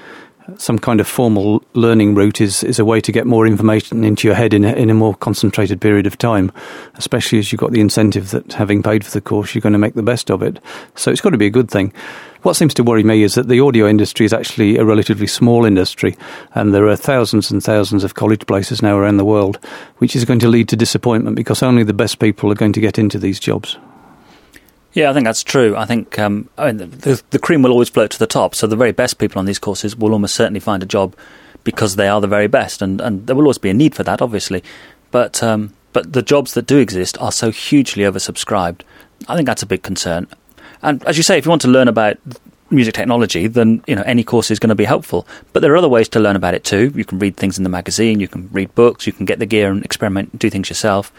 Some 0.57 0.77
kind 0.77 0.99
of 0.99 1.07
formal 1.07 1.63
learning 1.73 2.15
route 2.15 2.41
is, 2.41 2.63
is 2.63 2.77
a 2.77 2.85
way 2.85 2.99
to 3.01 3.11
get 3.11 3.25
more 3.25 3.47
information 3.47 4.03
into 4.03 4.27
your 4.27 4.35
head 4.35 4.53
in 4.53 4.65
a, 4.65 4.73
in 4.73 4.89
a 4.89 4.93
more 4.93 5.15
concentrated 5.15 5.79
period 5.79 6.05
of 6.05 6.17
time, 6.17 6.51
especially 6.95 7.39
as 7.39 7.51
you've 7.51 7.61
got 7.61 7.71
the 7.71 7.79
incentive 7.79 8.31
that 8.31 8.53
having 8.53 8.83
paid 8.83 9.05
for 9.05 9.11
the 9.11 9.21
course, 9.21 9.55
you're 9.55 9.61
going 9.61 9.73
to 9.73 9.79
make 9.79 9.93
the 9.93 10.03
best 10.03 10.29
of 10.29 10.43
it. 10.43 10.59
So 10.95 11.11
it's 11.11 11.21
got 11.21 11.29
to 11.29 11.37
be 11.37 11.45
a 11.45 11.49
good 11.49 11.71
thing. 11.71 11.93
What 12.41 12.55
seems 12.55 12.73
to 12.73 12.83
worry 12.83 13.03
me 13.03 13.23
is 13.23 13.35
that 13.35 13.47
the 13.47 13.61
audio 13.61 13.87
industry 13.87 14.25
is 14.25 14.33
actually 14.33 14.75
a 14.77 14.83
relatively 14.83 15.27
small 15.27 15.63
industry, 15.63 16.17
and 16.53 16.73
there 16.73 16.87
are 16.87 16.97
thousands 16.97 17.49
and 17.49 17.63
thousands 17.63 18.03
of 18.03 18.15
college 18.15 18.45
places 18.45 18.81
now 18.81 18.97
around 18.97 19.15
the 19.15 19.25
world, 19.25 19.59
which 19.99 20.13
is 20.13 20.25
going 20.25 20.39
to 20.39 20.49
lead 20.49 20.67
to 20.69 20.75
disappointment 20.75 21.37
because 21.37 21.63
only 21.63 21.83
the 21.83 21.93
best 21.93 22.19
people 22.19 22.51
are 22.51 22.55
going 22.55 22.73
to 22.73 22.81
get 22.81 22.99
into 22.99 23.17
these 23.17 23.39
jobs. 23.39 23.77
Yeah, 24.93 25.09
I 25.09 25.13
think 25.13 25.25
that's 25.25 25.43
true. 25.43 25.75
I 25.75 25.85
think 25.85 26.19
um, 26.19 26.49
I 26.57 26.71
mean, 26.71 26.89
the, 26.89 27.21
the 27.31 27.39
cream 27.39 27.63
will 27.63 27.71
always 27.71 27.89
float 27.89 28.11
to 28.11 28.19
the 28.19 28.27
top, 28.27 28.53
so 28.55 28.67
the 28.67 28.75
very 28.75 28.91
best 28.91 29.17
people 29.17 29.39
on 29.39 29.45
these 29.45 29.59
courses 29.59 29.95
will 29.95 30.13
almost 30.13 30.35
certainly 30.35 30.59
find 30.59 30.83
a 30.83 30.87
job 30.87 31.15
because 31.63 31.95
they 31.95 32.07
are 32.07 32.21
the 32.21 32.27
very 32.27 32.47
best, 32.47 32.81
and, 32.81 33.01
and 33.01 33.25
there 33.25 33.35
will 33.35 33.43
always 33.43 33.57
be 33.57 33.69
a 33.69 33.73
need 33.73 33.95
for 33.95 34.03
that, 34.03 34.21
obviously. 34.21 34.63
But 35.11 35.41
um, 35.41 35.73
but 35.93 36.13
the 36.13 36.21
jobs 36.21 36.53
that 36.53 36.67
do 36.67 36.77
exist 36.77 37.17
are 37.19 37.31
so 37.31 37.51
hugely 37.51 38.03
oversubscribed. 38.03 38.81
I 39.27 39.35
think 39.35 39.47
that's 39.47 39.63
a 39.63 39.67
big 39.67 39.83
concern. 39.83 40.27
And 40.81 41.03
as 41.05 41.17
you 41.17 41.23
say, 41.23 41.37
if 41.37 41.45
you 41.45 41.49
want 41.49 41.61
to 41.63 41.67
learn 41.69 41.87
about 41.87 42.17
music 42.69 42.93
technology, 42.93 43.47
then 43.47 43.83
you 43.87 43.95
know 43.95 44.03
any 44.05 44.23
course 44.23 44.51
is 44.51 44.59
going 44.59 44.69
to 44.69 44.75
be 44.75 44.85
helpful. 44.85 45.27
But 45.53 45.61
there 45.61 45.71
are 45.73 45.77
other 45.77 45.89
ways 45.89 46.09
to 46.09 46.19
learn 46.19 46.35
about 46.35 46.53
it 46.53 46.63
too. 46.63 46.91
You 46.95 47.05
can 47.05 47.19
read 47.19 47.37
things 47.37 47.57
in 47.57 47.63
the 47.63 47.69
magazine, 47.69 48.19
you 48.19 48.27
can 48.27 48.49
read 48.51 48.73
books, 48.75 49.07
you 49.07 49.13
can 49.13 49.25
get 49.25 49.39
the 49.39 49.45
gear 49.45 49.71
and 49.71 49.83
experiment, 49.83 50.37
do 50.37 50.49
things 50.49 50.69
yourself. 50.69 51.13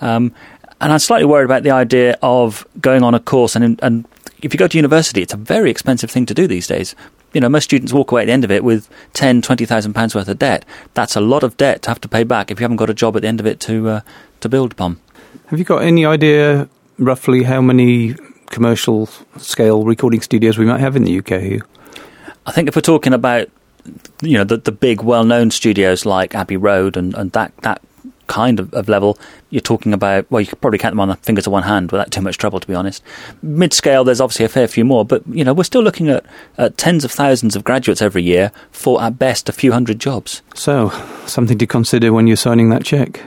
Um, 0.00 0.34
and 0.80 0.92
I'm 0.92 0.98
slightly 0.98 1.26
worried 1.26 1.44
about 1.44 1.62
the 1.62 1.70
idea 1.70 2.18
of 2.22 2.66
going 2.80 3.02
on 3.02 3.14
a 3.14 3.20
course 3.20 3.56
and 3.56 3.78
and 3.82 4.06
if 4.44 4.52
you 4.52 4.58
go 4.58 4.68
to 4.68 4.76
university, 4.76 5.22
it's 5.22 5.32
a 5.32 5.38
very 5.38 5.70
expensive 5.70 6.10
thing 6.10 6.26
to 6.26 6.34
do 6.34 6.46
these 6.46 6.66
days. 6.66 6.94
You 7.32 7.40
know, 7.40 7.48
most 7.48 7.64
students 7.64 7.94
walk 7.94 8.12
away 8.12 8.22
at 8.22 8.26
the 8.26 8.32
end 8.32 8.44
of 8.44 8.50
it 8.50 8.62
with 8.62 8.88
ten, 9.14 9.40
twenty 9.40 9.64
thousand 9.64 9.94
pounds 9.94 10.14
worth 10.14 10.28
of 10.28 10.38
debt. 10.38 10.64
That's 10.92 11.16
a 11.16 11.20
lot 11.20 11.42
of 11.42 11.56
debt 11.56 11.82
to 11.82 11.90
have 11.90 12.00
to 12.02 12.08
pay 12.08 12.24
back 12.24 12.50
if 12.50 12.60
you 12.60 12.64
haven't 12.64 12.76
got 12.76 12.90
a 12.90 12.94
job 12.94 13.16
at 13.16 13.22
the 13.22 13.28
end 13.28 13.40
of 13.40 13.46
it 13.46 13.58
to 13.60 13.88
uh, 13.88 14.00
to 14.40 14.48
build 14.48 14.72
upon. 14.72 15.00
Have 15.46 15.58
you 15.58 15.64
got 15.64 15.82
any 15.82 16.04
idea 16.04 16.68
roughly 16.98 17.44
how 17.44 17.60
many 17.60 18.14
commercial 18.50 19.06
scale 19.38 19.82
recording 19.84 20.20
studios 20.20 20.58
we 20.58 20.66
might 20.66 20.80
have 20.80 20.94
in 20.94 21.04
the 21.04 21.18
UK? 21.18 21.66
I 22.46 22.52
think 22.52 22.68
if 22.68 22.76
we're 22.76 22.82
talking 22.82 23.14
about 23.14 23.48
you 24.22 24.36
know 24.36 24.44
the 24.44 24.58
the 24.58 24.72
big 24.72 25.02
well 25.02 25.24
known 25.24 25.50
studios 25.50 26.04
like 26.04 26.34
Abbey 26.34 26.58
Road 26.58 26.98
and, 26.98 27.14
and 27.14 27.32
that 27.32 27.56
that 27.62 27.80
kind 28.26 28.60
of, 28.60 28.72
of 28.74 28.88
level, 28.88 29.18
you're 29.50 29.60
talking 29.60 29.92
about, 29.92 30.30
well, 30.30 30.40
you 30.40 30.46
could 30.46 30.60
probably 30.60 30.78
count 30.78 30.92
them 30.92 31.00
on 31.00 31.08
the 31.08 31.16
fingers 31.16 31.46
of 31.46 31.52
one 31.52 31.62
hand 31.62 31.92
without 31.92 32.10
too 32.10 32.20
much 32.20 32.38
trouble, 32.38 32.60
to 32.60 32.66
be 32.66 32.74
honest. 32.74 33.02
Mid 33.42 33.72
scale, 33.72 34.04
there's 34.04 34.20
obviously 34.20 34.44
a 34.44 34.48
fair 34.48 34.68
few 34.68 34.84
more, 34.84 35.04
but, 35.04 35.26
you 35.26 35.44
know, 35.44 35.52
we're 35.52 35.64
still 35.64 35.82
looking 35.82 36.08
at, 36.08 36.24
at 36.58 36.76
tens 36.78 37.04
of 37.04 37.12
thousands 37.12 37.56
of 37.56 37.64
graduates 37.64 38.02
every 38.02 38.22
year 38.22 38.52
for, 38.70 39.02
at 39.02 39.18
best, 39.18 39.48
a 39.48 39.52
few 39.52 39.72
hundred 39.72 39.98
jobs. 39.98 40.42
So, 40.54 40.90
something 41.26 41.58
to 41.58 41.66
consider 41.66 42.12
when 42.12 42.26
you're 42.26 42.36
signing 42.36 42.70
that 42.70 42.84
cheque. 42.84 43.20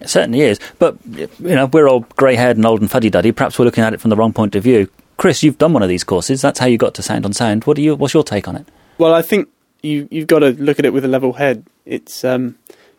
It 0.00 0.10
certainly 0.10 0.42
is. 0.42 0.60
But, 0.78 0.96
you 1.06 1.28
know, 1.38 1.66
we're 1.66 1.88
all 1.88 2.00
grey 2.16 2.36
haired 2.36 2.56
and 2.56 2.66
old 2.66 2.80
and 2.80 2.90
fuddy 2.90 3.10
duddy. 3.10 3.32
Perhaps 3.32 3.58
we're 3.58 3.64
looking 3.64 3.84
at 3.84 3.94
it 3.94 4.00
from 4.00 4.10
the 4.10 4.16
wrong 4.16 4.32
point 4.32 4.54
of 4.54 4.62
view. 4.62 4.88
Chris, 5.16 5.42
you've 5.42 5.58
done 5.58 5.72
one 5.72 5.82
of 5.82 5.88
these 5.88 6.04
courses. 6.04 6.42
That's 6.42 6.58
how 6.58 6.66
you 6.66 6.76
got 6.76 6.94
to 6.94 7.02
Sound 7.02 7.24
on 7.24 7.32
Sound. 7.32 7.64
What 7.64 7.76
do 7.76 7.82
you, 7.82 7.94
what's 7.94 8.12
your 8.12 8.24
take 8.24 8.48
on 8.48 8.56
it? 8.56 8.66
Well, 8.98 9.14
I 9.14 9.22
think 9.22 9.48
you, 9.82 10.08
you've 10.10 10.26
got 10.26 10.40
to 10.40 10.50
look 10.50 10.78
at 10.78 10.84
it 10.84 10.92
with 10.92 11.04
a 11.04 11.08
level 11.08 11.34
head. 11.34 11.64
It's 11.86 12.24
um, 12.24 12.58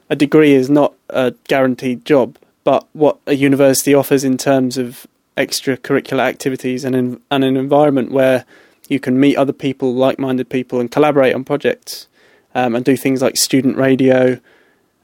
a 0.10 0.16
degree 0.16 0.54
is 0.54 0.70
not 0.70 0.94
a 1.10 1.34
guaranteed 1.48 2.06
job, 2.06 2.38
but 2.64 2.88
what 2.94 3.18
a 3.28 3.34
university 3.34 3.94
offers 3.94 4.24
in 4.24 4.38
terms 4.38 4.78
of 4.78 5.08
extracurricular 5.38 6.20
activities 6.20 6.84
and, 6.84 6.96
in, 6.96 7.22
and 7.30 7.44
an 7.44 7.58
environment 7.58 8.12
where 8.12 8.46
you 8.88 9.00
can 9.00 9.20
meet 9.20 9.36
other 9.36 9.54
people, 9.54 9.94
like-minded 9.94 10.50
people, 10.50 10.80
and 10.80 10.92
collaborate 10.92 11.34
on 11.34 11.44
projects 11.44 12.08
um, 12.54 12.76
and 12.76 12.86
do 12.86 12.96
things 12.96 13.22
like 13.22 13.36
student 13.36 13.78
radio. 13.78 14.40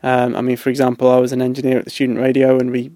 Um, 0.03 0.35
I 0.35 0.41
mean, 0.41 0.57
for 0.57 0.69
example, 0.69 1.09
I 1.09 1.17
was 1.17 1.31
an 1.31 1.41
engineer 1.41 1.79
at 1.79 1.85
the 1.85 1.91
student 1.91 2.19
radio, 2.19 2.59
and 2.59 2.71
we 2.71 2.91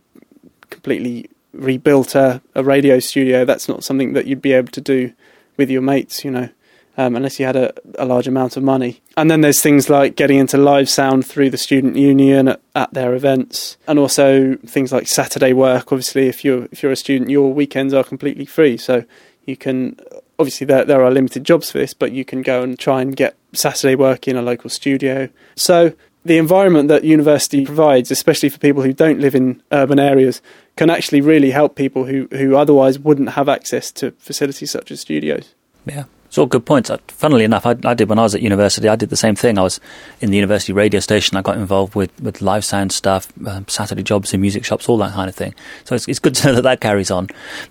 completely 0.69 1.29
rebuilt 1.53 2.15
a, 2.15 2.41
a 2.53 2.63
radio 2.63 2.99
studio. 2.99 3.45
That's 3.45 3.67
not 3.67 3.83
something 3.83 4.13
that 4.13 4.27
you'd 4.27 4.41
be 4.41 4.53
able 4.53 4.71
to 4.71 4.81
do 4.81 5.13
with 5.57 5.69
your 5.69 5.81
mates, 5.81 6.23
you 6.23 6.31
know 6.31 6.49
um, 6.97 7.15
unless 7.15 7.39
you 7.39 7.45
had 7.45 7.55
a, 7.55 7.73
a, 7.97 8.05
large 8.05 8.27
amount 8.27 8.57
of 8.57 8.63
money. 8.63 9.01
And 9.17 9.29
then 9.29 9.41
there's 9.41 9.61
things 9.61 9.89
like 9.89 10.15
getting 10.15 10.37
into 10.37 10.57
live 10.57 10.89
sound 10.89 11.25
through 11.25 11.49
the 11.49 11.57
student 11.57 11.95
union 11.95 12.47
at, 12.47 12.61
at, 12.75 12.93
their 12.93 13.13
events, 13.15 13.77
and 13.87 13.99
also 13.99 14.55
things 14.65 14.91
like 14.91 15.07
Saturday 15.07 15.53
work. 15.53 15.91
Obviously, 15.91 16.27
if 16.27 16.45
you're 16.45 16.67
if 16.71 16.81
you're 16.83 16.91
a 16.91 16.97
student, 16.97 17.29
your 17.29 17.53
weekends 17.53 17.93
are 17.93 18.03
completely 18.03 18.45
free, 18.45 18.77
so 18.77 19.03
you 19.45 19.57
can. 19.57 19.99
Obviously, 20.37 20.65
there 20.65 20.83
there 20.83 21.03
are 21.03 21.11
limited 21.11 21.43
jobs 21.43 21.71
for 21.71 21.77
this, 21.77 21.93
but 21.93 22.11
you 22.11 22.25
can 22.25 22.41
go 22.41 22.61
and 22.61 22.77
try 22.77 23.01
and 23.01 23.15
get 23.15 23.35
Saturday 23.53 23.95
work 23.95 24.27
in 24.27 24.35
a 24.35 24.41
local 24.41 24.69
studio. 24.69 25.29
So 25.55 25.93
the 26.25 26.39
environment 26.39 26.89
that 26.89 27.03
university 27.03 27.63
provides, 27.65 28.09
especially 28.09 28.49
for 28.49 28.57
people 28.57 28.81
who 28.81 28.91
don't 28.91 29.19
live 29.19 29.35
in 29.35 29.61
urban 29.71 29.99
areas, 29.99 30.41
can 30.75 30.89
actually 30.89 31.21
really 31.21 31.51
help 31.51 31.75
people 31.75 32.05
who, 32.05 32.27
who 32.31 32.55
otherwise 32.55 32.97
wouldn't 32.97 33.29
have 33.29 33.47
access 33.47 33.91
to 33.91 34.11
facilities 34.17 34.71
such 34.71 34.91
as 34.91 34.99
studios. 34.99 35.53
Yeah. 35.85 36.05
It's 36.35 36.37
all 36.37 36.47
good 36.47 36.65
points. 36.65 36.91
Funnily 37.07 37.45
enough, 37.45 37.65
I, 37.65 37.77
I, 37.85 37.93
did 37.93 38.09
when 38.09 38.19
I 38.19 38.23
was 38.23 38.35
at 38.35 38.41
university. 38.41 38.89
I 38.89 38.97
did 38.97 39.09
the 39.09 39.15
same 39.15 39.35
thing. 39.35 39.57
I 39.57 39.61
was 39.61 39.79
in 40.19 40.31
the 40.31 40.35
university 40.35 40.73
radio 40.73 40.99
station. 40.99 41.37
I 41.37 41.41
got 41.41 41.55
involved 41.57 41.95
with, 41.95 42.11
with 42.19 42.41
live 42.41 42.65
sound 42.65 42.91
stuff, 42.91 43.31
um, 43.47 43.65
Saturday 43.69 44.03
jobs 44.03 44.33
in 44.33 44.41
music 44.41 44.65
shops, 44.65 44.89
all 44.89 44.97
that 44.97 45.13
kind 45.13 45.29
of 45.29 45.35
thing. 45.35 45.55
So 45.85 45.95
it's, 45.95 46.09
it's 46.09 46.19
good 46.19 46.35
to 46.35 46.47
know 46.47 46.55
that 46.55 46.63
that 46.63 46.81
carries 46.81 47.09
on. 47.09 47.29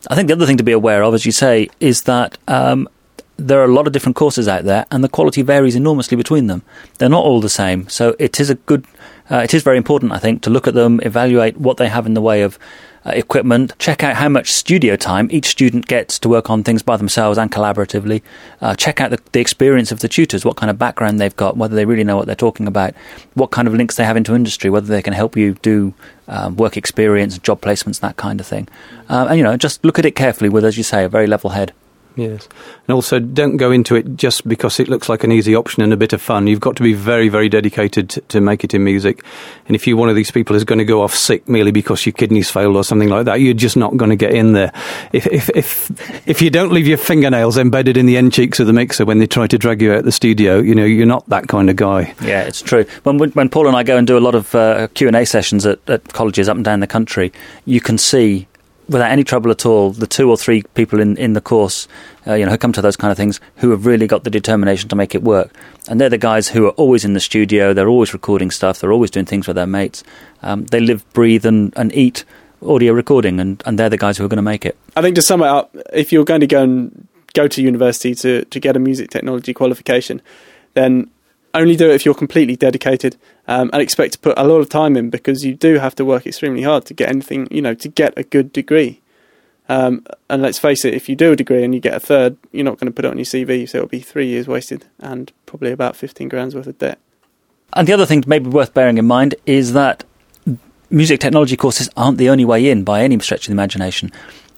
I 0.08 0.14
think 0.14 0.28
the 0.28 0.32
other 0.32 0.46
thing 0.46 0.56
to 0.56 0.62
be 0.62 0.72
aware 0.72 1.04
of, 1.04 1.12
as 1.12 1.26
you 1.26 1.32
say, 1.32 1.68
is 1.78 2.04
that 2.04 2.38
um, 2.48 2.88
there 3.36 3.60
are 3.60 3.66
a 3.66 3.74
lot 3.74 3.86
of 3.86 3.92
different 3.92 4.16
courses 4.16 4.48
out 4.48 4.64
there, 4.64 4.86
and 4.90 5.04
the 5.04 5.10
quality 5.10 5.42
varies 5.42 5.76
enormously 5.76 6.16
between 6.16 6.46
them. 6.46 6.62
They're 6.96 7.10
not 7.10 7.22
all 7.22 7.42
the 7.42 7.50
same. 7.50 7.86
So 7.90 8.16
it 8.18 8.40
is 8.40 8.48
a 8.48 8.54
good. 8.54 8.86
Uh, 9.30 9.40
it 9.44 9.52
is 9.52 9.62
very 9.62 9.76
important, 9.76 10.12
I 10.12 10.18
think, 10.18 10.40
to 10.40 10.48
look 10.48 10.66
at 10.66 10.72
them, 10.72 11.00
evaluate 11.02 11.58
what 11.58 11.76
they 11.76 11.88
have 11.88 12.06
in 12.06 12.14
the 12.14 12.22
way 12.22 12.40
of 12.40 12.58
uh, 13.06 13.10
equipment, 13.10 13.72
check 13.78 14.02
out 14.02 14.16
how 14.16 14.28
much 14.28 14.50
studio 14.50 14.96
time 14.96 15.28
each 15.30 15.46
student 15.46 15.86
gets 15.86 16.18
to 16.18 16.28
work 16.28 16.48
on 16.48 16.62
things 16.62 16.82
by 16.82 16.96
themselves 16.96 17.38
and 17.38 17.50
collaboratively, 17.52 18.22
uh, 18.60 18.74
check 18.74 19.00
out 19.00 19.10
the, 19.10 19.20
the, 19.32 19.40
experience 19.40 19.92
of 19.92 20.00
the 20.00 20.08
tutors, 20.08 20.44
what 20.44 20.56
kind 20.56 20.70
of 20.70 20.78
background 20.78 21.20
they've 21.20 21.36
got, 21.36 21.56
whether 21.56 21.74
they 21.74 21.84
really 21.84 22.04
know 22.04 22.16
what 22.16 22.26
they're 22.26 22.34
talking 22.34 22.66
about, 22.66 22.94
what 23.34 23.50
kind 23.50 23.68
of 23.68 23.74
links 23.74 23.96
they 23.96 24.04
have 24.04 24.16
into 24.16 24.34
industry, 24.34 24.70
whether 24.70 24.86
they 24.86 25.02
can 25.02 25.12
help 25.12 25.36
you 25.36 25.54
do 25.62 25.92
um, 26.28 26.56
work 26.56 26.76
experience, 26.76 27.36
job 27.38 27.60
placements, 27.60 28.00
that 28.00 28.16
kind 28.16 28.40
of 28.40 28.46
thing. 28.46 28.68
Uh, 29.08 29.26
and, 29.28 29.38
you 29.38 29.44
know, 29.44 29.56
just 29.56 29.84
look 29.84 29.98
at 29.98 30.06
it 30.06 30.16
carefully 30.16 30.48
with, 30.48 30.64
as 30.64 30.78
you 30.78 30.82
say, 30.82 31.04
a 31.04 31.08
very 31.08 31.26
level 31.26 31.50
head. 31.50 31.72
Yes. 32.16 32.48
And 32.86 32.94
also, 32.94 33.18
don't 33.18 33.56
go 33.56 33.72
into 33.72 33.96
it 33.96 34.16
just 34.16 34.46
because 34.46 34.78
it 34.78 34.88
looks 34.88 35.08
like 35.08 35.24
an 35.24 35.32
easy 35.32 35.54
option 35.54 35.82
and 35.82 35.92
a 35.92 35.96
bit 35.96 36.12
of 36.12 36.22
fun. 36.22 36.46
You've 36.46 36.60
got 36.60 36.76
to 36.76 36.82
be 36.82 36.92
very, 36.92 37.28
very 37.28 37.48
dedicated 37.48 38.10
to, 38.28 38.40
make 38.40 38.62
it 38.62 38.74
in 38.74 38.84
music. 38.84 39.24
And 39.66 39.74
if 39.74 39.86
you're 39.86 39.96
one 39.96 40.10
of 40.10 40.16
these 40.16 40.30
people 40.30 40.54
who's 40.54 40.64
going 40.64 40.78
to 40.78 40.84
go 40.84 41.02
off 41.02 41.14
sick 41.14 41.48
merely 41.48 41.70
because 41.70 42.04
your 42.04 42.12
kidneys 42.12 42.50
failed 42.50 42.76
or 42.76 42.84
something 42.84 43.08
like 43.08 43.24
that, 43.24 43.40
you're 43.40 43.54
just 43.54 43.76
not 43.76 43.96
going 43.96 44.10
to 44.10 44.16
get 44.16 44.32
in 44.32 44.52
there. 44.52 44.70
If, 45.12 45.26
if, 45.26 45.50
if, 45.50 46.28
if 46.28 46.42
you 46.42 46.50
don't 46.50 46.72
leave 46.72 46.86
your 46.86 46.98
fingernails 46.98 47.56
embedded 47.56 47.96
in 47.96 48.06
the 48.06 48.16
end 48.16 48.32
cheeks 48.32 48.60
of 48.60 48.66
the 48.66 48.72
mixer 48.72 49.04
when 49.04 49.18
they 49.18 49.26
try 49.26 49.46
to 49.46 49.58
drag 49.58 49.80
you 49.80 49.94
out 49.94 50.04
the 50.04 50.12
studio, 50.12 50.58
you 50.58 50.74
know, 50.74 50.84
you're 50.84 51.06
not 51.06 51.26
that 51.30 51.48
kind 51.48 51.70
of 51.70 51.76
guy. 51.76 52.14
Yeah, 52.22 52.42
it's 52.42 52.60
true. 52.60 52.84
When, 53.04 53.18
when 53.18 53.48
Paul 53.48 53.66
and 53.66 53.76
I 53.76 53.82
go 53.82 53.96
and 53.96 54.06
do 54.06 54.18
a 54.18 54.20
lot 54.20 54.34
of 54.34 54.54
uh, 54.54 54.88
Q&A 54.88 55.24
sessions 55.24 55.64
at, 55.64 55.78
at 55.88 56.12
colleges 56.12 56.48
up 56.48 56.56
and 56.56 56.64
down 56.64 56.80
the 56.80 56.86
country, 56.86 57.32
you 57.64 57.80
can 57.80 57.96
see 57.96 58.46
without 58.88 59.10
any 59.10 59.24
trouble 59.24 59.50
at 59.50 59.64
all, 59.64 59.90
the 59.90 60.06
two 60.06 60.28
or 60.28 60.36
three 60.36 60.62
people 60.74 61.00
in, 61.00 61.16
in 61.16 61.32
the 61.32 61.40
course, 61.40 61.88
uh, 62.26 62.34
you 62.34 62.44
know, 62.44 62.50
who 62.50 62.58
come 62.58 62.72
to 62.72 62.82
those 62.82 62.96
kind 62.96 63.10
of 63.10 63.16
things, 63.16 63.40
who 63.56 63.70
have 63.70 63.86
really 63.86 64.06
got 64.06 64.24
the 64.24 64.30
determination 64.30 64.88
to 64.88 64.96
make 64.96 65.14
it 65.14 65.22
work. 65.22 65.52
And 65.88 66.00
they're 66.00 66.08
the 66.08 66.18
guys 66.18 66.48
who 66.48 66.66
are 66.66 66.70
always 66.72 67.04
in 67.04 67.14
the 67.14 67.20
studio, 67.20 67.72
they're 67.72 67.88
always 67.88 68.12
recording 68.12 68.50
stuff, 68.50 68.80
they're 68.80 68.92
always 68.92 69.10
doing 69.10 69.26
things 69.26 69.46
with 69.46 69.56
their 69.56 69.66
mates. 69.66 70.04
Um, 70.42 70.66
they 70.66 70.80
live, 70.80 71.10
breathe, 71.12 71.46
and, 71.46 71.72
and 71.76 71.94
eat 71.94 72.24
audio 72.62 72.92
recording, 72.92 73.40
and, 73.40 73.62
and 73.66 73.78
they're 73.78 73.90
the 73.90 73.98
guys 73.98 74.18
who 74.18 74.24
are 74.24 74.28
going 74.28 74.36
to 74.36 74.42
make 74.42 74.64
it. 74.64 74.76
I 74.96 75.02
think 75.02 75.16
to 75.16 75.22
sum 75.22 75.42
it 75.42 75.48
up, 75.48 75.74
if 75.92 76.12
you're 76.12 76.24
going 76.24 76.40
to 76.40 76.46
go 76.46 76.62
and 76.62 77.08
go 77.34 77.48
to 77.48 77.62
university 77.62 78.14
to, 78.14 78.44
to 78.44 78.60
get 78.60 78.76
a 78.76 78.78
music 78.78 79.10
technology 79.10 79.52
qualification, 79.52 80.22
then 80.74 81.10
only 81.54 81.76
do 81.76 81.90
it 81.90 81.94
if 81.94 82.04
you're 82.04 82.14
completely 82.14 82.56
dedicated 82.56 83.16
um, 83.46 83.70
and 83.72 83.80
expect 83.80 84.14
to 84.14 84.18
put 84.18 84.38
a 84.38 84.44
lot 84.44 84.58
of 84.58 84.68
time 84.68 84.96
in 84.96 85.10
because 85.10 85.44
you 85.44 85.54
do 85.54 85.78
have 85.78 85.94
to 85.96 86.04
work 86.04 86.26
extremely 86.26 86.62
hard 86.62 86.84
to 86.86 86.94
get 86.94 87.08
anything, 87.08 87.48
you 87.50 87.62
know, 87.62 87.74
to 87.74 87.88
get 87.88 88.12
a 88.16 88.22
good 88.22 88.52
degree. 88.52 89.00
Um, 89.68 90.04
and 90.28 90.42
let's 90.42 90.58
face 90.58 90.84
it, 90.84 90.94
if 90.94 91.08
you 91.08 91.16
do 91.16 91.32
a 91.32 91.36
degree 91.36 91.64
and 91.64 91.74
you 91.74 91.80
get 91.80 91.94
a 91.94 92.00
third, 92.00 92.36
you're 92.52 92.64
not 92.64 92.78
going 92.78 92.86
to 92.86 92.92
put 92.92 93.04
it 93.04 93.10
on 93.10 93.16
your 93.16 93.24
CV, 93.24 93.68
so 93.68 93.78
it'll 93.78 93.88
be 93.88 94.00
three 94.00 94.26
years 94.26 94.46
wasted 94.46 94.86
and 94.98 95.32
probably 95.46 95.72
about 95.72 95.96
15 95.96 96.28
grand's 96.28 96.54
worth 96.54 96.66
of 96.66 96.78
debt. 96.78 96.98
And 97.72 97.88
the 97.88 97.92
other 97.92 98.06
thing 98.06 98.24
maybe 98.26 98.50
worth 98.50 98.74
bearing 98.74 98.98
in 98.98 99.06
mind 99.06 99.34
is 99.46 99.72
that 99.72 100.04
music 100.90 101.20
technology 101.20 101.56
courses 101.56 101.88
aren't 101.96 102.18
the 102.18 102.28
only 102.28 102.44
way 102.44 102.68
in 102.68 102.84
by 102.84 103.02
any 103.02 103.18
stretch 103.20 103.46
of 103.46 103.46
the 103.48 103.52
imagination. 103.52 104.12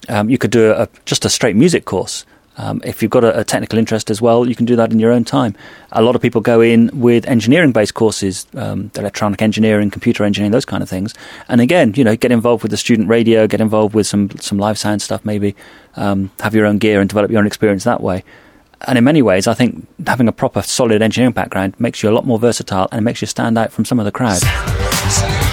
Um, 0.09 0.29
you 0.29 0.37
could 0.37 0.51
do 0.51 0.71
a, 0.71 0.89
just 1.05 1.25
a 1.25 1.29
straight 1.29 1.55
music 1.55 1.85
course 1.85 2.25
um, 2.57 2.81
if 2.83 3.01
you've 3.01 3.11
got 3.11 3.23
a, 3.23 3.39
a, 3.39 3.43
technical 3.43 3.77
interest 3.77 4.09
as 4.09 4.19
well, 4.19 4.47
you 4.47 4.55
can 4.55 4.65
do 4.65 4.75
that 4.75 4.91
in 4.91 4.97
your 4.97 5.11
own 5.11 5.23
time. 5.23 5.55
A 5.91 6.01
lot 6.01 6.15
of 6.15 6.21
people 6.21 6.41
go 6.41 6.59
in 6.59 6.89
with 6.93 7.27
engineering-based 7.27 7.93
courses, 7.93 8.47
um, 8.55 8.91
electronic 8.95 9.41
engineering, 9.43 9.91
computer 9.91 10.23
engineering, 10.23 10.51
those 10.51 10.65
kind 10.65 10.81
of 10.81 10.89
things. 10.89 11.13
And 11.49 11.61
again, 11.61 11.93
you 11.95 12.03
know, 12.03 12.15
get 12.15 12.31
involved 12.31 12.63
with 12.63 12.71
the 12.71 12.77
student 12.77 13.09
radio, 13.09 13.47
get 13.47 13.61
involved 13.61 13.93
with 13.93 14.07
some 14.07 14.31
some 14.39 14.57
live 14.57 14.77
sound 14.77 15.01
stuff, 15.01 15.23
maybe 15.23 15.55
um, 15.95 16.31
have 16.39 16.55
your 16.55 16.65
own 16.65 16.79
gear 16.79 16.99
and 16.99 17.07
develop 17.07 17.29
your 17.29 17.39
own 17.39 17.47
experience 17.47 17.83
that 17.83 18.01
way. 18.01 18.23
And 18.81 18.97
in 18.97 19.03
many 19.03 19.21
ways, 19.21 19.47
I 19.47 19.53
think 19.53 19.87
having 20.05 20.27
a 20.27 20.31
proper, 20.31 20.61
solid 20.61 21.01
engineering 21.01 21.33
background 21.33 21.79
makes 21.79 22.03
you 22.03 22.09
a 22.09 22.11
lot 22.11 22.25
more 22.25 22.39
versatile 22.39 22.87
and 22.91 23.05
makes 23.05 23.21
you 23.21 23.27
stand 23.27 23.57
out 23.57 23.71
from 23.71 23.85
some 23.85 23.99
of 23.99 24.05
the 24.05 24.11
crowd. 24.11 24.41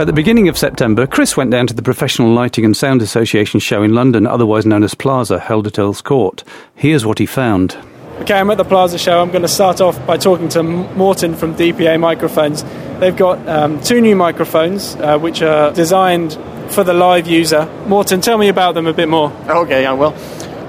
At 0.00 0.06
the 0.06 0.14
beginning 0.14 0.48
of 0.48 0.56
September, 0.56 1.06
Chris 1.06 1.36
went 1.36 1.50
down 1.50 1.66
to 1.66 1.74
the 1.74 1.82
Professional 1.82 2.32
Lighting 2.32 2.64
and 2.64 2.74
Sound 2.74 3.02
Association 3.02 3.60
show 3.60 3.82
in 3.82 3.92
London, 3.92 4.26
otherwise 4.26 4.64
known 4.64 4.82
as 4.82 4.94
PLASA, 4.94 5.38
held 5.40 5.66
at 5.66 5.78
Earl's 5.78 6.00
Court. 6.00 6.42
Here's 6.74 7.04
what 7.04 7.18
he 7.18 7.26
found. 7.26 7.76
Okay, 8.20 8.32
I'm 8.32 8.50
at 8.50 8.56
the 8.56 8.64
PLASA 8.64 8.98
show. 8.98 9.20
I'm 9.20 9.28
going 9.28 9.42
to 9.42 9.48
start 9.48 9.82
off 9.82 10.06
by 10.06 10.16
talking 10.16 10.48
to 10.48 10.62
Morton 10.62 11.36
from 11.36 11.54
DPA 11.54 12.00
Microphones. 12.00 12.64
They've 12.98 13.14
got 13.14 13.46
um, 13.46 13.78
two 13.82 14.00
new 14.00 14.16
microphones 14.16 14.96
uh, 14.96 15.18
which 15.18 15.42
are 15.42 15.70
designed 15.74 16.32
for 16.72 16.82
the 16.82 16.94
live 16.94 17.26
user. 17.26 17.66
Morton, 17.86 18.22
tell 18.22 18.38
me 18.38 18.48
about 18.48 18.72
them 18.72 18.86
a 18.86 18.94
bit 18.94 19.10
more. 19.10 19.30
Okay, 19.50 19.84
I 19.84 19.92
will. 19.92 20.14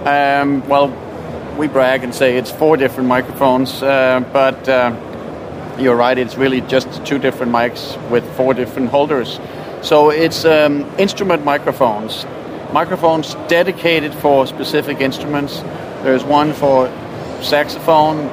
Um, 0.05 0.67
well, 0.67 0.89
we 1.57 1.67
brag 1.67 2.03
and 2.03 2.13
say 2.13 2.35
it's 2.35 2.51
four 2.51 2.75
different 2.75 3.07
microphones, 3.07 3.81
uh, 3.81 4.19
but 4.33 4.67
uh, 4.67 4.93
you're 5.77 5.95
right, 5.95 6.17
it's 6.17 6.35
really 6.35 6.61
just 6.61 7.05
two 7.05 7.19
different 7.19 7.51
mics 7.51 7.97
with 8.09 8.23
four 8.35 8.53
different 8.53 8.89
holders. 8.89 9.39
So 9.81 10.09
it's 10.09 10.45
um, 10.45 10.83
instrument 10.99 11.43
microphones, 11.43 12.25
microphones 12.71 13.33
dedicated 13.47 14.13
for 14.13 14.45
specific 14.45 15.01
instruments. 15.01 15.59
There's 16.03 16.23
one 16.23 16.53
for 16.53 16.87
saxophone, 17.41 18.27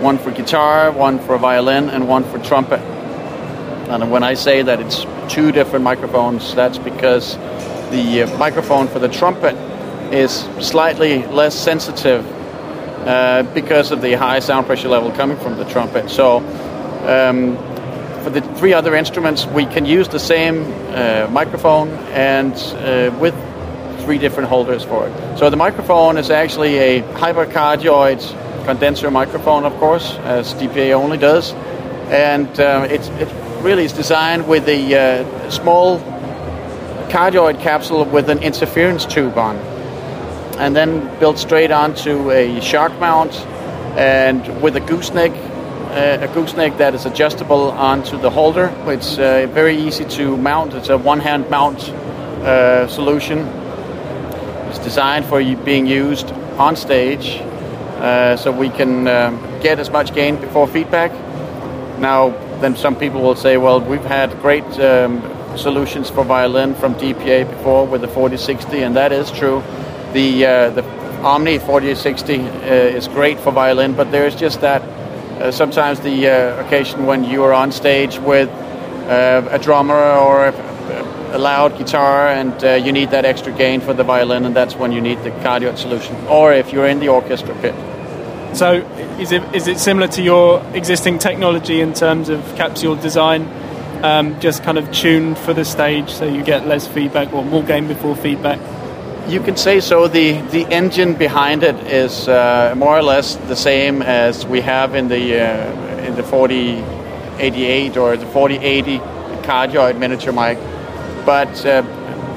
one 0.00 0.18
for 0.18 0.30
guitar, 0.30 0.92
one 0.92 1.18
for 1.18 1.38
violin, 1.38 1.90
and 1.90 2.08
one 2.08 2.24
for 2.24 2.38
trumpet. 2.38 2.80
And 2.80 4.10
when 4.10 4.22
I 4.22 4.34
say 4.34 4.62
that 4.62 4.80
it's 4.80 5.04
two 5.32 5.52
different 5.52 5.84
microphones, 5.84 6.54
that's 6.54 6.78
because 6.78 7.36
the 7.90 8.22
uh, 8.22 8.38
microphone 8.38 8.88
for 8.88 8.98
the 8.98 9.08
trumpet 9.08 9.54
is 10.12 10.32
slightly 10.60 11.26
less 11.26 11.54
sensitive 11.58 12.24
uh, 13.06 13.42
because 13.54 13.90
of 13.90 14.00
the 14.00 14.14
high 14.14 14.40
sound 14.40 14.66
pressure 14.66 14.88
level 14.88 15.10
coming 15.12 15.36
from 15.38 15.56
the 15.56 15.64
trumpet. 15.64 16.10
So 16.10 16.38
um, 16.38 17.56
for 18.22 18.30
the 18.30 18.40
three 18.56 18.72
other 18.72 18.94
instruments, 18.94 19.46
we 19.46 19.66
can 19.66 19.84
use 19.86 20.08
the 20.08 20.20
same 20.20 20.62
uh, 20.94 21.28
microphone 21.30 21.88
and 22.12 22.52
uh, 22.54 23.16
with 23.18 23.34
three 24.04 24.18
different 24.18 24.48
holders 24.48 24.84
for 24.84 25.08
it. 25.08 25.38
So 25.38 25.50
the 25.50 25.56
microphone 25.56 26.16
is 26.16 26.30
actually 26.30 26.78
a 26.78 27.02
hypercardioid 27.02 28.64
condenser 28.64 29.10
microphone, 29.10 29.64
of 29.64 29.74
course, 29.78 30.14
as 30.18 30.54
DPA 30.54 30.92
only 30.92 31.18
does, 31.18 31.52
and 32.08 32.48
uh, 32.60 32.86
it's, 32.88 33.08
it's 33.08 33.32
really 33.62 33.84
is 33.84 33.92
designed 33.92 34.46
with 34.46 34.68
a 34.68 34.94
uh, 34.94 35.50
small 35.50 35.98
cardioid 37.10 37.60
capsule 37.60 38.04
with 38.04 38.28
an 38.30 38.38
interference 38.42 39.04
tube 39.04 39.36
on, 39.36 39.56
and 40.62 40.76
then 40.76 41.18
built 41.18 41.38
straight 41.38 41.72
onto 41.72 42.30
a 42.30 42.60
shock 42.60 42.96
mount, 43.00 43.34
and 43.98 44.62
with 44.62 44.76
a 44.76 44.80
gooseneck, 44.80 45.32
uh, 45.32 46.24
a 46.24 46.32
gooseneck 46.32 46.78
that 46.78 46.94
is 46.94 47.04
adjustable 47.04 47.72
onto 47.72 48.16
the 48.16 48.30
holder. 48.30 48.72
It's 48.86 49.18
uh, 49.18 49.48
very 49.50 49.76
easy 49.76 50.04
to 50.04 50.36
mount. 50.36 50.72
It's 50.74 50.88
a 50.88 50.96
one-hand 50.96 51.50
mount 51.50 51.80
uh, 51.80 52.86
solution. 52.86 53.38
It's 54.68 54.78
designed 54.78 55.26
for 55.26 55.42
being 55.42 55.84
used 55.84 56.30
on 56.58 56.76
stage, 56.76 57.40
uh, 57.98 58.36
so 58.36 58.52
we 58.52 58.68
can 58.68 59.08
um, 59.08 59.40
get 59.62 59.80
as 59.80 59.90
much 59.90 60.14
gain 60.14 60.36
before 60.36 60.68
feedback. 60.68 61.10
Now, 61.98 62.30
then 62.60 62.76
some 62.76 62.94
people 62.94 63.20
will 63.20 63.34
say, 63.34 63.56
well, 63.56 63.80
we've 63.80 64.04
had 64.04 64.30
great 64.40 64.78
um, 64.78 65.22
solutions 65.56 66.08
for 66.08 66.22
violin 66.24 66.76
from 66.76 66.94
DPA 66.94 67.50
before 67.50 67.84
with 67.84 68.02
the 68.02 68.08
4060, 68.08 68.80
and 68.82 68.94
that 68.94 69.10
is 69.10 69.28
true. 69.32 69.60
The 70.12 70.46
uh, 70.46 70.70
the 70.70 70.84
Omni 71.22 71.58
4060 71.58 72.40
uh, 72.40 72.44
is 72.98 73.08
great 73.08 73.38
for 73.40 73.52
violin, 73.52 73.94
but 73.94 74.10
there's 74.10 74.34
just 74.34 74.60
that 74.60 74.82
uh, 74.82 75.50
sometimes 75.50 76.00
the 76.00 76.28
uh, 76.28 76.64
occasion 76.64 77.06
when 77.06 77.24
you 77.24 77.42
are 77.44 77.52
on 77.52 77.72
stage 77.72 78.18
with 78.18 78.48
uh, 78.48 79.48
a 79.50 79.58
drummer 79.58 79.94
or 79.94 80.46
a, 80.46 81.36
a 81.36 81.38
loud 81.38 81.78
guitar 81.78 82.28
and 82.28 82.64
uh, 82.64 82.74
you 82.74 82.92
need 82.92 83.10
that 83.10 83.24
extra 83.24 83.52
gain 83.52 83.80
for 83.80 83.94
the 83.94 84.04
violin, 84.04 84.44
and 84.44 84.54
that's 84.54 84.74
when 84.74 84.92
you 84.92 85.00
need 85.00 85.22
the 85.22 85.30
cardioid 85.30 85.78
solution. 85.78 86.14
Or 86.26 86.52
if 86.52 86.72
you're 86.72 86.86
in 86.86 87.00
the 87.00 87.08
orchestra 87.08 87.54
pit. 87.60 87.74
So, 88.54 88.86
is 89.18 89.32
it 89.32 89.42
is 89.54 89.66
it 89.66 89.78
similar 89.78 90.08
to 90.08 90.22
your 90.22 90.62
existing 90.74 91.18
technology 91.18 91.80
in 91.80 91.94
terms 91.94 92.28
of 92.28 92.40
capsule 92.56 92.96
design? 92.96 93.48
um, 94.02 94.38
just 94.40 94.62
kind 94.62 94.78
of 94.78 94.90
tuned 94.92 95.38
for 95.38 95.54
the 95.54 95.64
stage 95.64 96.10
so 96.10 96.24
you 96.24 96.42
get 96.42 96.66
less 96.66 96.86
feedback 96.86 97.32
or 97.32 97.44
more 97.44 97.62
gain 97.62 97.88
before 97.88 98.16
feedback? 98.16 98.58
You 99.28 99.40
can 99.40 99.56
say 99.56 99.80
so. 99.80 100.08
The 100.08 100.40
the 100.50 100.66
engine 100.66 101.14
behind 101.14 101.62
it 101.62 101.76
is 101.86 102.28
uh, 102.28 102.74
more 102.76 102.98
or 102.98 103.02
less 103.02 103.36
the 103.36 103.56
same 103.56 104.02
as 104.02 104.44
we 104.44 104.60
have 104.60 104.94
in 104.94 105.08
the 105.08 105.40
uh, 105.40 106.06
in 106.06 106.16
the 106.16 106.22
4088 106.22 107.96
or 107.96 108.16
the 108.16 108.26
4080 108.26 108.98
cardioid 109.46 109.98
miniature 109.98 110.32
mic, 110.32 110.58
but 111.24 111.64
uh, 111.64 111.82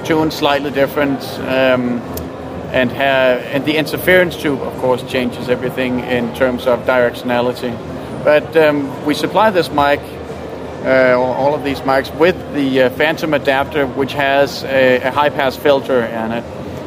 tuned 0.05 0.31
slightly 0.31 0.71
different. 0.71 1.21
Um, 1.39 2.01
and, 2.71 2.91
ha- 2.91 3.39
and 3.53 3.63
the 3.63 3.77
interference 3.77 4.35
tube, 4.35 4.59
of 4.59 4.73
course, 4.79 5.01
changes 5.03 5.47
everything 5.47 6.01
in 6.01 6.35
terms 6.35 6.67
of 6.67 6.79
directionality. 6.81 7.71
But 8.25 8.57
um, 8.57 9.05
we 9.05 9.13
supply 9.13 9.49
this 9.49 9.69
mic 9.71 10.01
uh, 10.85 11.17
all 11.17 11.55
of 11.55 11.63
these 11.63 11.79
mics 11.79 12.15
with 12.19 12.35
the 12.53 12.83
uh, 12.83 12.89
Phantom 12.91 13.33
adapter, 13.33 13.87
which 13.87 14.13
has 14.13 14.63
a, 14.65 15.01
a 15.01 15.11
high 15.11 15.29
pass 15.29 15.55
filter 15.55 16.03
in 16.03 16.31
it. 16.31 16.43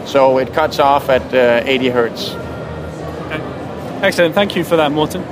So 0.08 0.38
it 0.38 0.54
cuts 0.54 0.78
off 0.78 1.10
at 1.10 1.34
uh, 1.34 1.62
80 1.68 1.88
hertz. 1.90 2.30
Okay. 2.30 3.42
Excellent. 4.02 4.34
Thank 4.34 4.56
you 4.56 4.64
for 4.64 4.76
that, 4.76 4.90
Morton. 4.90 5.22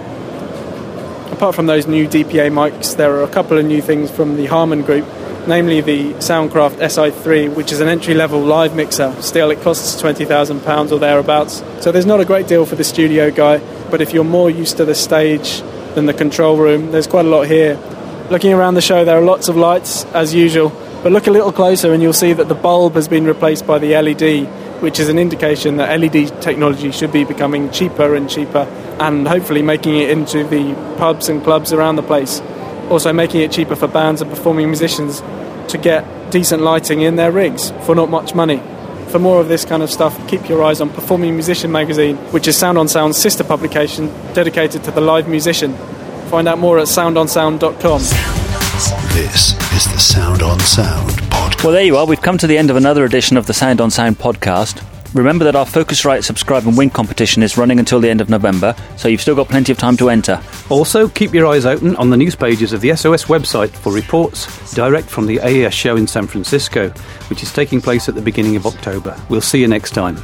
Apart 1.33 1.55
from 1.55 1.65
those 1.65 1.87
new 1.87 2.07
DPA 2.07 2.53
mics, 2.53 2.95
there 2.95 3.17
are 3.17 3.23
a 3.23 3.29
couple 3.29 3.57
of 3.57 3.65
new 3.65 3.81
things 3.81 4.11
from 4.11 4.37
the 4.37 4.45
Harman 4.45 4.83
Group, 4.83 5.07
namely 5.47 5.81
the 5.81 6.13
Soundcraft 6.15 6.77
SI3, 6.77 7.55
which 7.55 7.73
is 7.73 7.81
an 7.81 7.89
entry 7.89 8.13
level 8.13 8.39
live 8.39 8.77
mixer. 8.77 9.15
Still, 9.23 9.51
it 9.51 9.63
costs 9.63 10.01
£20,000 10.03 10.93
or 10.93 10.99
thereabouts. 10.99 11.65
So 11.81 11.91
there's 11.91 12.05
not 12.05 12.21
a 12.21 12.27
great 12.27 12.47
deal 12.47 12.67
for 12.67 12.77
the 12.77 12.85
studio 12.85 13.31
guy, 13.31 13.59
but 13.91 14.03
if 14.03 14.13
you're 14.13 14.25
more 14.25 14.51
used 14.51 14.77
to 14.77 14.85
the 14.85 14.95
stage 14.95 15.63
than 15.95 16.05
the 16.05 16.15
control 16.15 16.59
room, 16.59 16.93
there's 16.93 17.07
quite 17.07 17.25
a 17.25 17.29
lot 17.31 17.47
here. 17.47 17.77
Looking 18.31 18.53
around 18.53 18.75
the 18.75 18.83
show, 18.83 19.07
there 19.07 19.17
are 19.17 19.25
lots 19.25 19.49
of 19.49 19.57
lights, 19.57 20.05
as 20.07 20.35
usual, 20.35 20.69
but 21.03 21.13
look 21.13 21.29
a 21.29 21.31
little 21.31 21.53
closer 21.53 21.93
and 21.93 22.03
you'll 22.03 22.13
see 22.13 22.33
that 22.33 22.49
the 22.49 22.55
bulb 22.55 22.95
has 22.95 23.07
been 23.07 23.25
replaced 23.25 23.67
by 23.67 23.79
the 23.79 23.97
LED, 23.97 24.66
which 24.81 24.99
is 24.99 25.09
an 25.09 25.19
indication 25.19 25.77
that 25.77 25.99
LED 26.01 26.41
technology 26.43 26.91
should 26.93 27.13
be 27.13 27.25
becoming 27.25 27.71
cheaper 27.71 28.15
and 28.15 28.29
cheaper 28.29 28.67
and 29.01 29.27
hopefully 29.27 29.63
making 29.63 29.97
it 29.97 30.11
into 30.11 30.45
the 30.45 30.75
pubs 30.99 31.29
and 31.29 31.43
clubs 31.43 31.73
around 31.73 31.97
the 31.97 32.03
place. 32.03 32.41
Also, 32.91 33.13
making 33.13 33.41
it 33.41 33.51
cheaper 33.51 33.75
for 33.75 33.89
bands 33.89 34.23
and 34.23 34.31
performing 34.31 34.67
musicians 34.67 35.21
to 35.69 35.79
get 35.79 36.05
decent 36.31 36.63
lighting 36.63 37.03
in 37.03 37.17
their 37.17 37.33
rigs 37.33 37.73
for 37.85 37.95
not 37.95 38.09
much 38.09 38.35
money. 38.35 38.63
For 39.09 39.19
more 39.19 39.41
of 39.41 39.49
this 39.49 39.65
kind 39.65 39.83
of 39.83 39.91
stuff, 39.91 40.17
keep 40.29 40.49
your 40.49 40.63
eyes 40.65 40.81
on 40.81 40.91
Performing 40.91 41.35
Musician 41.35 41.71
magazine, 41.71 42.17
which 42.33 42.49
is 42.49 42.57
Sound 42.57 42.77
on 42.77 42.89
Sound's 42.89 43.17
sister 43.17 43.45
publication 43.45 44.09
dedicated 44.35 44.83
to 44.85 44.91
the 44.91 45.01
live 45.01 45.29
musician. 45.29 45.75
Find 46.29 46.49
out 46.49 46.59
more 46.59 46.79
at 46.79 46.87
soundonsound.com. 46.87 48.01
This 49.15 49.53
is 49.73 49.93
the 49.93 49.99
Sound 49.99 50.43
on 50.43 50.59
Sound. 50.61 51.26
Well, 51.67 51.75
there 51.75 51.83
you 51.83 51.97
are. 51.97 52.07
We've 52.07 52.23
come 52.23 52.39
to 52.39 52.47
the 52.47 52.57
end 52.57 52.71
of 52.71 52.77
another 52.77 53.05
edition 53.05 53.37
of 53.37 53.49
the 53.49 53.53
Sound 53.53 53.81
on 53.81 53.91
Sound 53.91 54.21
podcast. 54.21 54.85
Remember 55.15 55.45
that 55.45 55.57
our 55.57 55.67
Focusrite 55.67 56.23
Subscribe 56.23 56.65
and 56.65 56.79
Win 56.79 56.91
competition 56.91 57.43
is 57.43 57.59
running 57.59 57.81
until 57.81 57.99
the 57.99 58.09
end 58.09 58.21
of 58.21 58.31
November, 58.31 58.73
so 58.97 59.09
you've 59.09 59.21
still 59.21 59.35
got 59.35 59.49
plenty 59.49 59.73
of 59.73 59.79
time 59.79 59.97
to 59.97 60.09
enter. 60.09 60.41
Also, 60.71 61.09
keep 61.09 61.35
your 61.35 61.49
eyes 61.49 61.67
open 61.67 61.97
on 61.97 62.11
the 62.11 62.17
news 62.17 62.37
pages 62.37 62.73
of 62.73 62.83
the 62.83 62.95
SOS 62.95 63.25
website 63.25 63.71
for 63.71 63.93
reports 63.93 64.77
direct 64.77 65.11
from 65.11 65.27
the 65.27 65.41
AES 65.41 65.75
show 65.75 65.97
in 65.97 66.07
San 66.07 66.29
Francisco, 66.29 66.91
which 67.31 67.43
is 67.43 67.53
taking 67.53 67.81
place 67.81 68.09
at 68.09 68.15
the 68.15 68.23
beginning 68.23 68.55
of 68.55 68.65
October. 68.65 69.21
We'll 69.29 69.41
see 69.41 69.61
you 69.61 69.67
next 69.67 69.91
time. 69.91 70.19